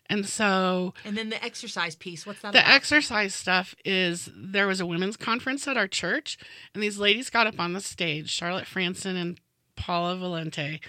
And 0.09 0.25
so 0.25 0.93
And 1.03 1.17
then 1.17 1.29
the 1.29 1.43
exercise 1.43 1.95
piece, 1.95 2.25
what's 2.25 2.41
that 2.41 2.53
the 2.53 2.67
exercise 2.67 3.35
stuff 3.35 3.75
is 3.83 4.29
there 4.35 4.67
was 4.67 4.79
a 4.79 4.85
women's 4.85 5.17
conference 5.17 5.67
at 5.67 5.75
our 5.77 5.87
church, 5.87 6.37
and 6.73 6.81
these 6.81 6.97
ladies 6.97 7.29
got 7.29 7.47
up 7.47 7.59
on 7.59 7.73
the 7.73 7.81
stage, 7.81 8.29
Charlotte 8.29 8.65
Franson 8.65 9.15
and 9.15 9.39
Paula 9.75 10.15
Valente, 10.15 10.79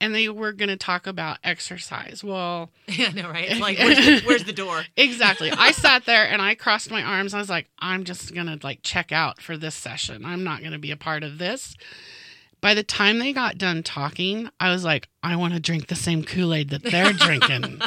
and 0.00 0.14
they 0.14 0.28
were 0.28 0.52
going 0.52 0.68
to 0.68 0.76
talk 0.76 1.06
about 1.06 1.38
exercise. 1.42 2.22
Well, 2.22 2.70
yeah, 2.88 3.10
no, 3.10 3.28
right? 3.28 3.50
It's 3.50 3.60
like, 3.60 3.78
where's 3.78 3.96
the, 3.96 4.22
where's 4.26 4.44
the 4.44 4.52
door? 4.52 4.84
exactly. 4.96 5.50
I 5.50 5.70
sat 5.72 6.04
there 6.04 6.28
and 6.28 6.40
I 6.40 6.54
crossed 6.54 6.90
my 6.90 7.02
arms. 7.02 7.34
I 7.34 7.38
was 7.38 7.50
like, 7.50 7.68
I'm 7.78 8.04
just 8.04 8.34
going 8.34 8.46
to 8.46 8.58
like 8.64 8.80
check 8.82 9.12
out 9.12 9.40
for 9.40 9.56
this 9.56 9.74
session. 9.74 10.24
I'm 10.24 10.44
not 10.44 10.60
going 10.60 10.72
to 10.72 10.78
be 10.78 10.90
a 10.90 10.96
part 10.96 11.22
of 11.22 11.38
this. 11.38 11.74
By 12.60 12.74
the 12.74 12.82
time 12.82 13.20
they 13.20 13.32
got 13.32 13.56
done 13.56 13.84
talking, 13.84 14.50
I 14.58 14.72
was 14.72 14.84
like, 14.84 15.08
I 15.22 15.36
want 15.36 15.54
to 15.54 15.60
drink 15.60 15.86
the 15.86 15.94
same 15.94 16.24
Kool 16.24 16.52
Aid 16.52 16.70
that 16.70 16.82
they're 16.82 17.12
drinking. 17.12 17.80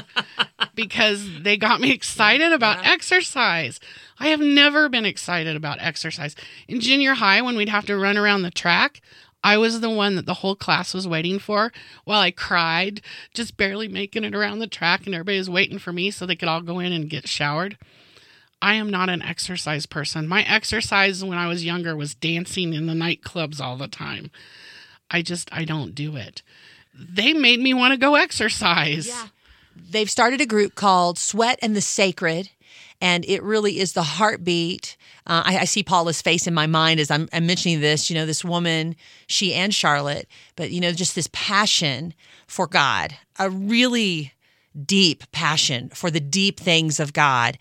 Because 0.76 1.42
they 1.42 1.58
got 1.58 1.82
me 1.82 1.92
excited 1.92 2.52
about 2.52 2.86
exercise. 2.86 3.80
I 4.20 4.28
have 4.28 4.40
never 4.40 4.90
been 4.90 5.06
excited 5.06 5.56
about 5.56 5.82
exercise. 5.82 6.36
In 6.68 6.80
junior 6.80 7.16
high, 7.16 7.42
when 7.42 7.56
we'd 7.56 7.70
have 7.70 7.86
to 7.88 7.98
run 7.98 8.18
around 8.18 8.42
the 8.42 8.52
track, 8.52 9.02
I 9.44 9.58
was 9.58 9.80
the 9.80 9.90
one 9.90 10.16
that 10.16 10.26
the 10.26 10.36
whole 10.36 10.56
class 10.56 10.94
was 10.94 11.08
waiting 11.08 11.40
for 11.40 11.72
while 12.06 12.22
I 12.22 12.32
cried, 12.32 13.02
just 13.34 13.58
barely 13.58 13.88
making 13.88 14.24
it 14.24 14.36
around 14.36 14.60
the 14.60 14.68
track, 14.68 15.06
and 15.06 15.16
everybody 15.16 15.40
was 15.40 15.50
waiting 15.50 15.80
for 15.80 15.92
me 15.92 16.12
so 16.12 16.26
they 16.26 16.36
could 16.36 16.50
all 16.50 16.62
go 16.62 16.80
in 16.80 16.94
and 16.94 17.10
get 17.10 17.28
showered. 17.28 17.78
I 18.62 18.76
am 18.76 18.92
not 18.92 19.10
an 19.10 19.24
exercise 19.24 19.88
person. 19.88 20.28
My 20.28 20.44
exercise 20.44 21.24
when 21.24 21.40
I 21.40 21.48
was 21.48 21.66
younger 21.66 21.96
was 21.96 22.14
dancing 22.14 22.74
in 22.74 22.86
the 22.86 22.94
nightclubs 22.94 23.60
all 23.60 23.76
the 23.76 23.88
time. 23.88 24.30
I 25.10 25.24
just, 25.24 25.50
I 25.52 25.66
don't 25.66 25.96
do 25.96 26.16
it. 26.16 26.44
They 26.94 27.34
made 27.34 27.60
me 27.60 27.74
want 27.74 27.94
to 27.94 27.98
go 27.98 28.16
exercise. 28.16 29.08
Yeah. 29.08 29.28
They've 29.76 30.10
started 30.10 30.42
a 30.42 30.46
group 30.46 30.76
called 30.76 31.18
Sweat 31.18 31.60
and 31.62 31.76
the 31.76 31.82
Sacred, 31.82 32.50
and 33.02 33.26
it 33.26 33.44
really 33.44 33.80
is 33.80 33.94
the 33.94 34.04
heartbeat. 34.04 34.96
Uh, 35.26 35.44
I, 35.46 35.58
I, 35.60 35.66
see 35.66 35.84
Paula's 35.84 36.22
face 36.22 36.48
in 36.48 36.54
my 36.54 36.68
mind 36.68 37.00
as 37.00 37.12
I'm, 37.12 37.28
I'm 37.34 37.46
mentioning 37.46 37.82
this. 37.82 38.10
You 38.10 38.16
know, 38.16 38.26
this 38.26 38.44
woman, 38.44 38.96
she 39.28 39.54
and 39.54 39.74
Charlotte, 39.74 40.28
but 40.56 40.72
you 40.72 40.80
know, 40.80 40.92
just 40.92 41.16
this 41.16 41.30
passion 41.32 42.14
for 42.48 42.68
God, 42.68 43.16
a 43.40 43.50
really 43.50 44.34
deep 44.86 45.30
passion 45.32 45.90
for 45.90 46.10
the 46.10 46.20
deep 46.20 46.60
things 46.60 47.00
of 47.00 47.14
God, 47.14 47.58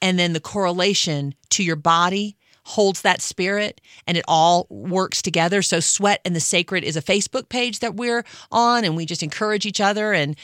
and 0.00 0.18
then 0.18 0.32
the 0.32 0.40
correlation 0.40 1.34
to 1.50 1.62
your 1.62 1.76
body 1.76 2.36
holds 2.64 3.02
that 3.02 3.20
spirit 3.20 3.80
and 4.06 4.16
it 4.16 4.24
all 4.26 4.66
works 4.70 5.20
together. 5.20 5.62
So 5.62 5.80
Sweat 5.80 6.20
and 6.24 6.34
the 6.34 6.40
Sacred 6.40 6.82
is 6.82 6.96
a 6.96 7.02
Facebook 7.02 7.48
page 7.48 7.80
that 7.80 7.94
we're 7.94 8.24
on 8.50 8.84
and 8.84 8.96
we 8.96 9.06
just 9.06 9.22
encourage 9.22 9.66
each 9.66 9.80
other 9.80 10.12
and 10.12 10.36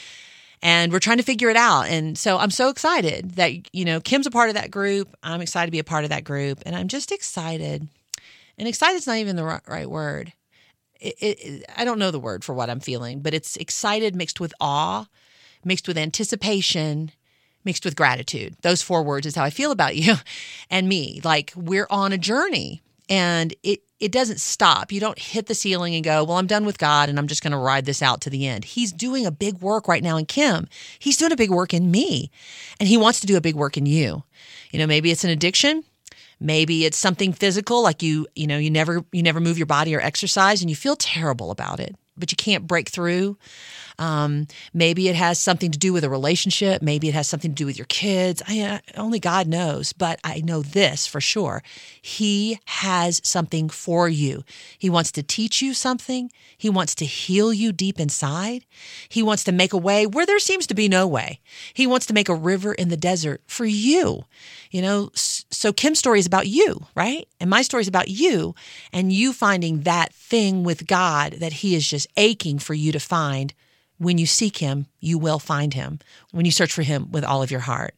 and 0.61 0.91
we're 0.91 0.99
trying 0.99 1.17
to 1.17 1.23
figure 1.23 1.49
it 1.49 1.57
out. 1.57 1.87
And 1.87 2.17
so 2.17 2.37
I'm 2.37 2.51
so 2.51 2.69
excited 2.69 3.31
that 3.31 3.73
you 3.75 3.85
know 3.85 3.99
Kim's 3.99 4.27
a 4.27 4.31
part 4.31 4.49
of 4.49 4.55
that 4.55 4.71
group. 4.71 5.15
I'm 5.23 5.41
excited 5.41 5.67
to 5.67 5.71
be 5.71 5.79
a 5.79 5.83
part 5.83 6.03
of 6.03 6.09
that 6.09 6.23
group 6.23 6.61
and 6.65 6.75
I'm 6.75 6.87
just 6.87 7.11
excited. 7.11 7.87
And 8.57 8.67
excited 8.67 8.97
is 8.97 9.07
not 9.07 9.17
even 9.17 9.35
the 9.35 9.43
right, 9.43 9.61
right 9.67 9.89
word. 9.89 10.33
It, 10.99 11.15
it, 11.19 11.65
I 11.75 11.83
don't 11.83 11.97
know 11.97 12.11
the 12.11 12.19
word 12.19 12.43
for 12.43 12.53
what 12.53 12.69
I'm 12.69 12.79
feeling, 12.79 13.21
but 13.21 13.33
it's 13.33 13.57
excited 13.57 14.15
mixed 14.15 14.39
with 14.39 14.53
awe, 14.61 15.07
mixed 15.65 15.87
with 15.87 15.97
anticipation, 15.97 17.11
mixed 17.65 17.85
with 17.85 17.95
gratitude. 17.95 18.55
Those 18.61 18.83
four 18.83 19.01
words 19.01 19.25
is 19.25 19.35
how 19.35 19.43
I 19.43 19.49
feel 19.49 19.71
about 19.71 19.95
you 19.95 20.15
and 20.69 20.87
me. 20.87 21.21
Like 21.23 21.53
we're 21.55 21.87
on 21.89 22.11
a 22.11 22.17
journey 22.19 22.81
and 23.11 23.53
it 23.61 23.81
it 23.99 24.11
doesn't 24.11 24.39
stop. 24.39 24.91
You 24.91 24.99
don't 24.99 25.19
hit 25.19 25.45
the 25.45 25.53
ceiling 25.53 25.93
and 25.93 26.03
go, 26.03 26.23
"Well, 26.23 26.37
I'm 26.37 26.47
done 26.47 26.65
with 26.65 26.79
God 26.79 27.09
and 27.09 27.19
I'm 27.19 27.27
just 27.27 27.43
going 27.43 27.51
to 27.51 27.57
ride 27.57 27.85
this 27.85 28.01
out 28.01 28.21
to 28.21 28.29
the 28.31 28.47
end." 28.47 28.63
He's 28.63 28.93
doing 28.93 29.25
a 29.25 29.31
big 29.31 29.59
work 29.59 29.87
right 29.87 30.01
now 30.01 30.17
in 30.17 30.25
Kim. 30.25 30.67
He's 30.97 31.17
doing 31.17 31.33
a 31.33 31.35
big 31.35 31.51
work 31.51 31.73
in 31.73 31.91
me. 31.91 32.31
And 32.79 32.87
he 32.87 32.97
wants 32.97 33.19
to 33.19 33.27
do 33.27 33.37
a 33.37 33.41
big 33.41 33.55
work 33.55 33.77
in 33.77 33.85
you. 33.85 34.23
You 34.71 34.79
know, 34.79 34.87
maybe 34.87 35.11
it's 35.11 35.25
an 35.25 35.29
addiction, 35.29 35.83
maybe 36.39 36.85
it's 36.85 36.97
something 36.97 37.33
physical 37.33 37.83
like 37.83 38.01
you, 38.01 38.27
you 38.33 38.47
know, 38.47 38.57
you 38.57 38.71
never 38.71 39.03
you 39.11 39.21
never 39.21 39.41
move 39.41 39.57
your 39.57 39.67
body 39.67 39.93
or 39.93 39.99
exercise 39.99 40.61
and 40.61 40.69
you 40.69 40.75
feel 40.75 40.95
terrible 40.95 41.51
about 41.51 41.81
it, 41.81 41.95
but 42.17 42.31
you 42.31 42.37
can't 42.37 42.65
break 42.65 42.89
through. 42.89 43.37
Um, 44.01 44.47
maybe 44.73 45.09
it 45.09 45.15
has 45.15 45.39
something 45.39 45.69
to 45.69 45.77
do 45.77 45.93
with 45.93 46.03
a 46.03 46.09
relationship. 46.09 46.81
Maybe 46.81 47.07
it 47.07 47.13
has 47.13 47.27
something 47.27 47.51
to 47.51 47.55
do 47.55 47.67
with 47.67 47.77
your 47.77 47.85
kids. 47.85 48.41
I, 48.47 48.59
uh, 48.61 48.79
only 48.97 49.19
God 49.19 49.45
knows, 49.45 49.93
but 49.93 50.19
I 50.23 50.41
know 50.41 50.63
this 50.63 51.05
for 51.05 51.21
sure. 51.21 51.61
He 52.01 52.59
has 52.65 53.21
something 53.23 53.69
for 53.69 54.09
you. 54.09 54.43
He 54.75 54.89
wants 54.89 55.11
to 55.11 55.21
teach 55.21 55.61
you 55.61 55.75
something. 55.75 56.31
He 56.57 56.67
wants 56.67 56.95
to 56.95 57.05
heal 57.05 57.53
you 57.53 57.71
deep 57.71 57.99
inside. 57.99 58.65
He 59.07 59.21
wants 59.21 59.43
to 59.43 59.51
make 59.51 59.71
a 59.71 59.77
way 59.77 60.07
where 60.07 60.25
there 60.25 60.39
seems 60.39 60.65
to 60.67 60.73
be 60.73 60.89
no 60.89 61.05
way. 61.05 61.39
He 61.75 61.85
wants 61.85 62.07
to 62.07 62.13
make 62.13 62.27
a 62.27 62.33
river 62.33 62.73
in 62.73 62.89
the 62.89 62.97
desert 62.97 63.43
for 63.45 63.65
you. 63.65 64.25
You 64.71 64.81
know, 64.81 65.11
so 65.13 65.71
Kim's 65.71 65.99
story 65.99 66.17
is 66.17 66.25
about 66.25 66.47
you, 66.47 66.87
right? 66.95 67.27
And 67.39 67.51
my 67.51 67.61
story 67.61 67.81
is 67.81 67.87
about 67.87 68.07
you 68.07 68.55
and 68.91 69.13
you 69.13 69.31
finding 69.31 69.81
that 69.81 70.11
thing 70.11 70.63
with 70.63 70.87
God 70.87 71.33
that 71.33 71.53
He 71.53 71.75
is 71.75 71.87
just 71.87 72.07
aching 72.17 72.57
for 72.57 72.73
you 72.73 72.91
to 72.93 72.99
find 72.99 73.53
when 74.01 74.17
you 74.17 74.25
seek 74.25 74.57
him, 74.57 74.87
you 74.99 75.19
will 75.19 75.37
find 75.37 75.75
him 75.75 75.99
when 76.31 76.43
you 76.43 76.51
search 76.51 76.73
for 76.73 76.81
him 76.81 77.11
with 77.11 77.23
all 77.23 77.43
of 77.43 77.51
your 77.51 77.59
heart. 77.59 77.93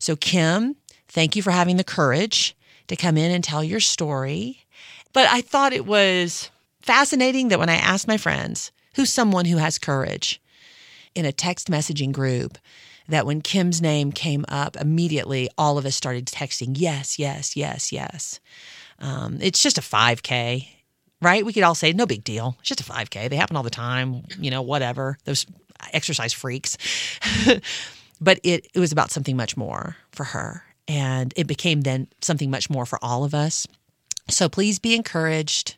So, 0.00 0.16
Kim, 0.16 0.74
thank 1.06 1.36
you 1.36 1.42
for 1.42 1.52
having 1.52 1.76
the 1.76 1.84
courage 1.84 2.56
to 2.88 2.96
come 2.96 3.16
in 3.16 3.30
and 3.30 3.44
tell 3.44 3.62
your 3.62 3.78
story. 3.78 4.66
But 5.12 5.28
I 5.30 5.42
thought 5.42 5.72
it 5.72 5.86
was 5.86 6.50
fascinating 6.82 7.48
that 7.48 7.60
when 7.60 7.68
I 7.68 7.76
asked 7.76 8.08
my 8.08 8.16
friends, 8.16 8.72
who's 8.96 9.12
someone 9.12 9.44
who 9.44 9.58
has 9.58 9.78
courage 9.78 10.42
in 11.14 11.24
a 11.24 11.30
text 11.30 11.70
messaging 11.70 12.10
group, 12.10 12.58
that 13.06 13.24
when 13.24 13.40
Kim's 13.40 13.80
name 13.80 14.10
came 14.10 14.44
up, 14.48 14.76
immediately 14.76 15.48
all 15.56 15.78
of 15.78 15.86
us 15.86 15.94
started 15.94 16.26
texting, 16.26 16.74
yes, 16.74 17.16
yes, 17.16 17.54
yes, 17.54 17.92
yes. 17.92 18.40
Um, 18.98 19.38
it's 19.40 19.62
just 19.62 19.78
a 19.78 19.82
5K 19.82 20.66
right? 21.20 21.44
We 21.44 21.52
could 21.52 21.62
all 21.62 21.74
say, 21.74 21.92
no 21.92 22.06
big 22.06 22.24
deal. 22.24 22.56
It's 22.60 22.68
just 22.68 22.80
a 22.80 22.84
5K. 22.84 23.28
They 23.28 23.36
happen 23.36 23.56
all 23.56 23.62
the 23.62 23.70
time, 23.70 24.24
you 24.38 24.50
know, 24.50 24.62
whatever. 24.62 25.18
Those 25.24 25.46
exercise 25.92 26.32
freaks. 26.32 26.76
but 28.20 28.40
it, 28.42 28.66
it 28.74 28.78
was 28.78 28.92
about 28.92 29.10
something 29.10 29.36
much 29.36 29.56
more 29.56 29.96
for 30.12 30.24
her. 30.24 30.62
And 30.86 31.32
it 31.36 31.46
became 31.46 31.80
then 31.82 32.08
something 32.20 32.50
much 32.50 32.68
more 32.68 32.86
for 32.86 32.98
all 33.02 33.24
of 33.24 33.34
us. 33.34 33.66
So 34.28 34.48
please 34.48 34.78
be 34.78 34.94
encouraged 34.94 35.76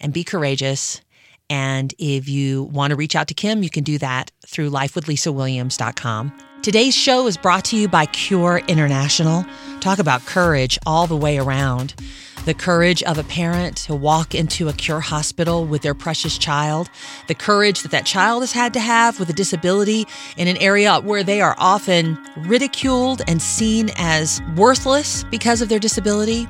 and 0.00 0.12
be 0.12 0.24
courageous. 0.24 1.00
And 1.48 1.92
if 1.98 2.28
you 2.28 2.64
want 2.64 2.90
to 2.90 2.96
reach 2.96 3.16
out 3.16 3.28
to 3.28 3.34
Kim, 3.34 3.62
you 3.62 3.70
can 3.70 3.84
do 3.84 3.98
that 3.98 4.30
through 4.46 4.70
lifewithlisawilliams.com. 4.70 6.32
Today's 6.62 6.94
show 6.94 7.26
is 7.26 7.36
brought 7.36 7.64
to 7.66 7.76
you 7.76 7.88
by 7.88 8.06
Cure 8.06 8.60
International. 8.68 9.44
Talk 9.80 9.98
about 9.98 10.24
courage 10.26 10.78
all 10.86 11.06
the 11.06 11.16
way 11.16 11.38
around 11.38 11.94
the 12.44 12.54
courage 12.54 13.04
of 13.04 13.18
a 13.18 13.22
parent 13.24 13.76
to 13.76 13.94
walk 13.94 14.34
into 14.34 14.68
a 14.68 14.72
cure 14.72 14.98
hospital 14.98 15.64
with 15.64 15.82
their 15.82 15.94
precious 15.94 16.36
child, 16.36 16.90
the 17.28 17.34
courage 17.34 17.82
that 17.82 17.92
that 17.92 18.04
child 18.04 18.42
has 18.42 18.50
had 18.50 18.72
to 18.72 18.80
have 18.80 19.20
with 19.20 19.30
a 19.30 19.32
disability 19.32 20.06
in 20.36 20.48
an 20.48 20.56
area 20.56 20.98
where 21.00 21.22
they 21.22 21.40
are 21.40 21.54
often 21.58 22.18
ridiculed 22.38 23.22
and 23.28 23.40
seen 23.40 23.90
as 23.96 24.42
worthless 24.56 25.22
because 25.30 25.62
of 25.62 25.68
their 25.68 25.78
disability. 25.78 26.48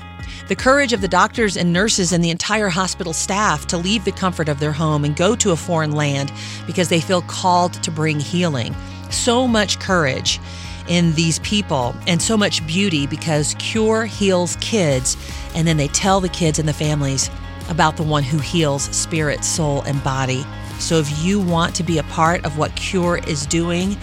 The 0.49 0.57
courage 0.57 0.95
of 0.95 1.03
the 1.03 1.09
doctors 1.09 1.59
and 1.59 1.75
nurses 1.75 2.13
and 2.13 2.25
the 2.25 2.31
entire 2.31 2.71
hospital 2.71 3.13
staff 3.13 3.67
to 3.67 3.77
leave 3.77 4.05
the 4.05 4.13
comfort 4.13 4.49
of 4.49 4.61
their 4.61 4.73
home 4.73 5.05
and 5.05 5.15
go 5.15 5.37
to 5.37 5.51
a 5.51 5.57
foreign 5.57 5.93
land 5.93 6.33
because 6.67 6.89
they 6.89 7.01
feel 7.01 7.23
called 7.23 7.75
to 7.83 7.91
bring 7.91 8.19
healing. 8.19 8.75
So 9.11 9.47
much 9.47 9.79
courage 9.79 10.41
in 10.89 11.13
these 11.15 11.39
people 11.41 11.95
and 12.07 12.21
so 12.21 12.37
much 12.37 12.67
beauty 12.67 13.07
because 13.07 13.55
Cure 13.59 14.05
heals 14.05 14.57
kids 14.57 15.17
and 15.55 15.67
then 15.67 15.77
they 15.77 15.89
tell 15.89 16.21
the 16.21 16.29
kids 16.29 16.59
and 16.59 16.69
the 16.69 16.73
families 16.73 17.31
about 17.69 17.97
the 17.97 18.03
one 18.03 18.23
who 18.23 18.39
heals 18.39 18.85
spirit, 18.95 19.45
soul, 19.45 19.83
and 19.83 20.03
body. 20.03 20.45
So 20.79 20.97
if 20.97 21.23
you 21.23 21.41
want 21.41 21.75
to 21.77 21.83
be 21.83 21.99
a 21.99 22.03
part 22.05 22.45
of 22.45 22.59
what 22.59 22.75
Cure 22.75 23.19
is 23.27 23.47
doing, 23.47 23.97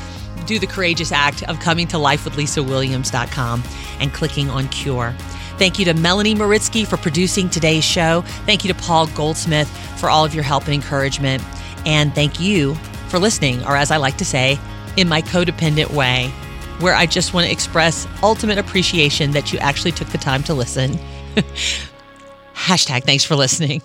do 0.46 0.60
the 0.60 0.68
courageous 0.68 1.12
act 1.12 1.44
of 1.44 1.60
coming 1.60 1.88
to 1.88 1.98
lifewithlisawilliams.com 1.98 3.64
and 4.00 4.14
clicking 4.14 4.50
on 4.50 4.68
Cure. 4.70 5.14
Thank 5.58 5.78
you 5.78 5.86
to 5.86 5.94
Melanie 5.94 6.36
Moritsky 6.36 6.88
for 6.88 6.96
producing 6.96 7.50
today's 7.50 7.84
show. 7.84 8.22
Thank 8.46 8.64
you 8.64 8.74
to 8.74 8.80
Paul 8.80 9.08
Goldsmith 9.08 9.70
for 10.00 10.10
all 10.10 10.24
of 10.24 10.34
your 10.34 10.44
help 10.44 10.66
and 10.66 10.74
encouragement. 10.74 11.44
And 11.86 12.16
thank 12.16 12.40
you 12.40 12.76
for 13.10 13.20
listening, 13.20 13.64
or 13.66 13.76
as 13.76 13.92
I 13.92 13.98
like 13.98 14.18
to 14.18 14.26
say, 14.26 14.58
in 14.96 15.10
my 15.10 15.22
codependent 15.22 15.92
way, 15.92 16.32
where 16.80 16.96
I 16.96 17.06
just 17.06 17.34
want 17.34 17.46
to 17.46 17.52
express 17.52 18.08
ultimate 18.24 18.58
appreciation 18.58 19.32
that 19.32 19.54
you 19.54 19.60
actually 19.60 19.92
took 19.92 20.10
the 20.10 20.18
time 20.18 20.44
to 20.44 20.54
listen. 20.54 20.92
Hashtag 22.54 23.04
thanks 23.04 23.24
for 23.24 23.36
listening. 23.36 23.82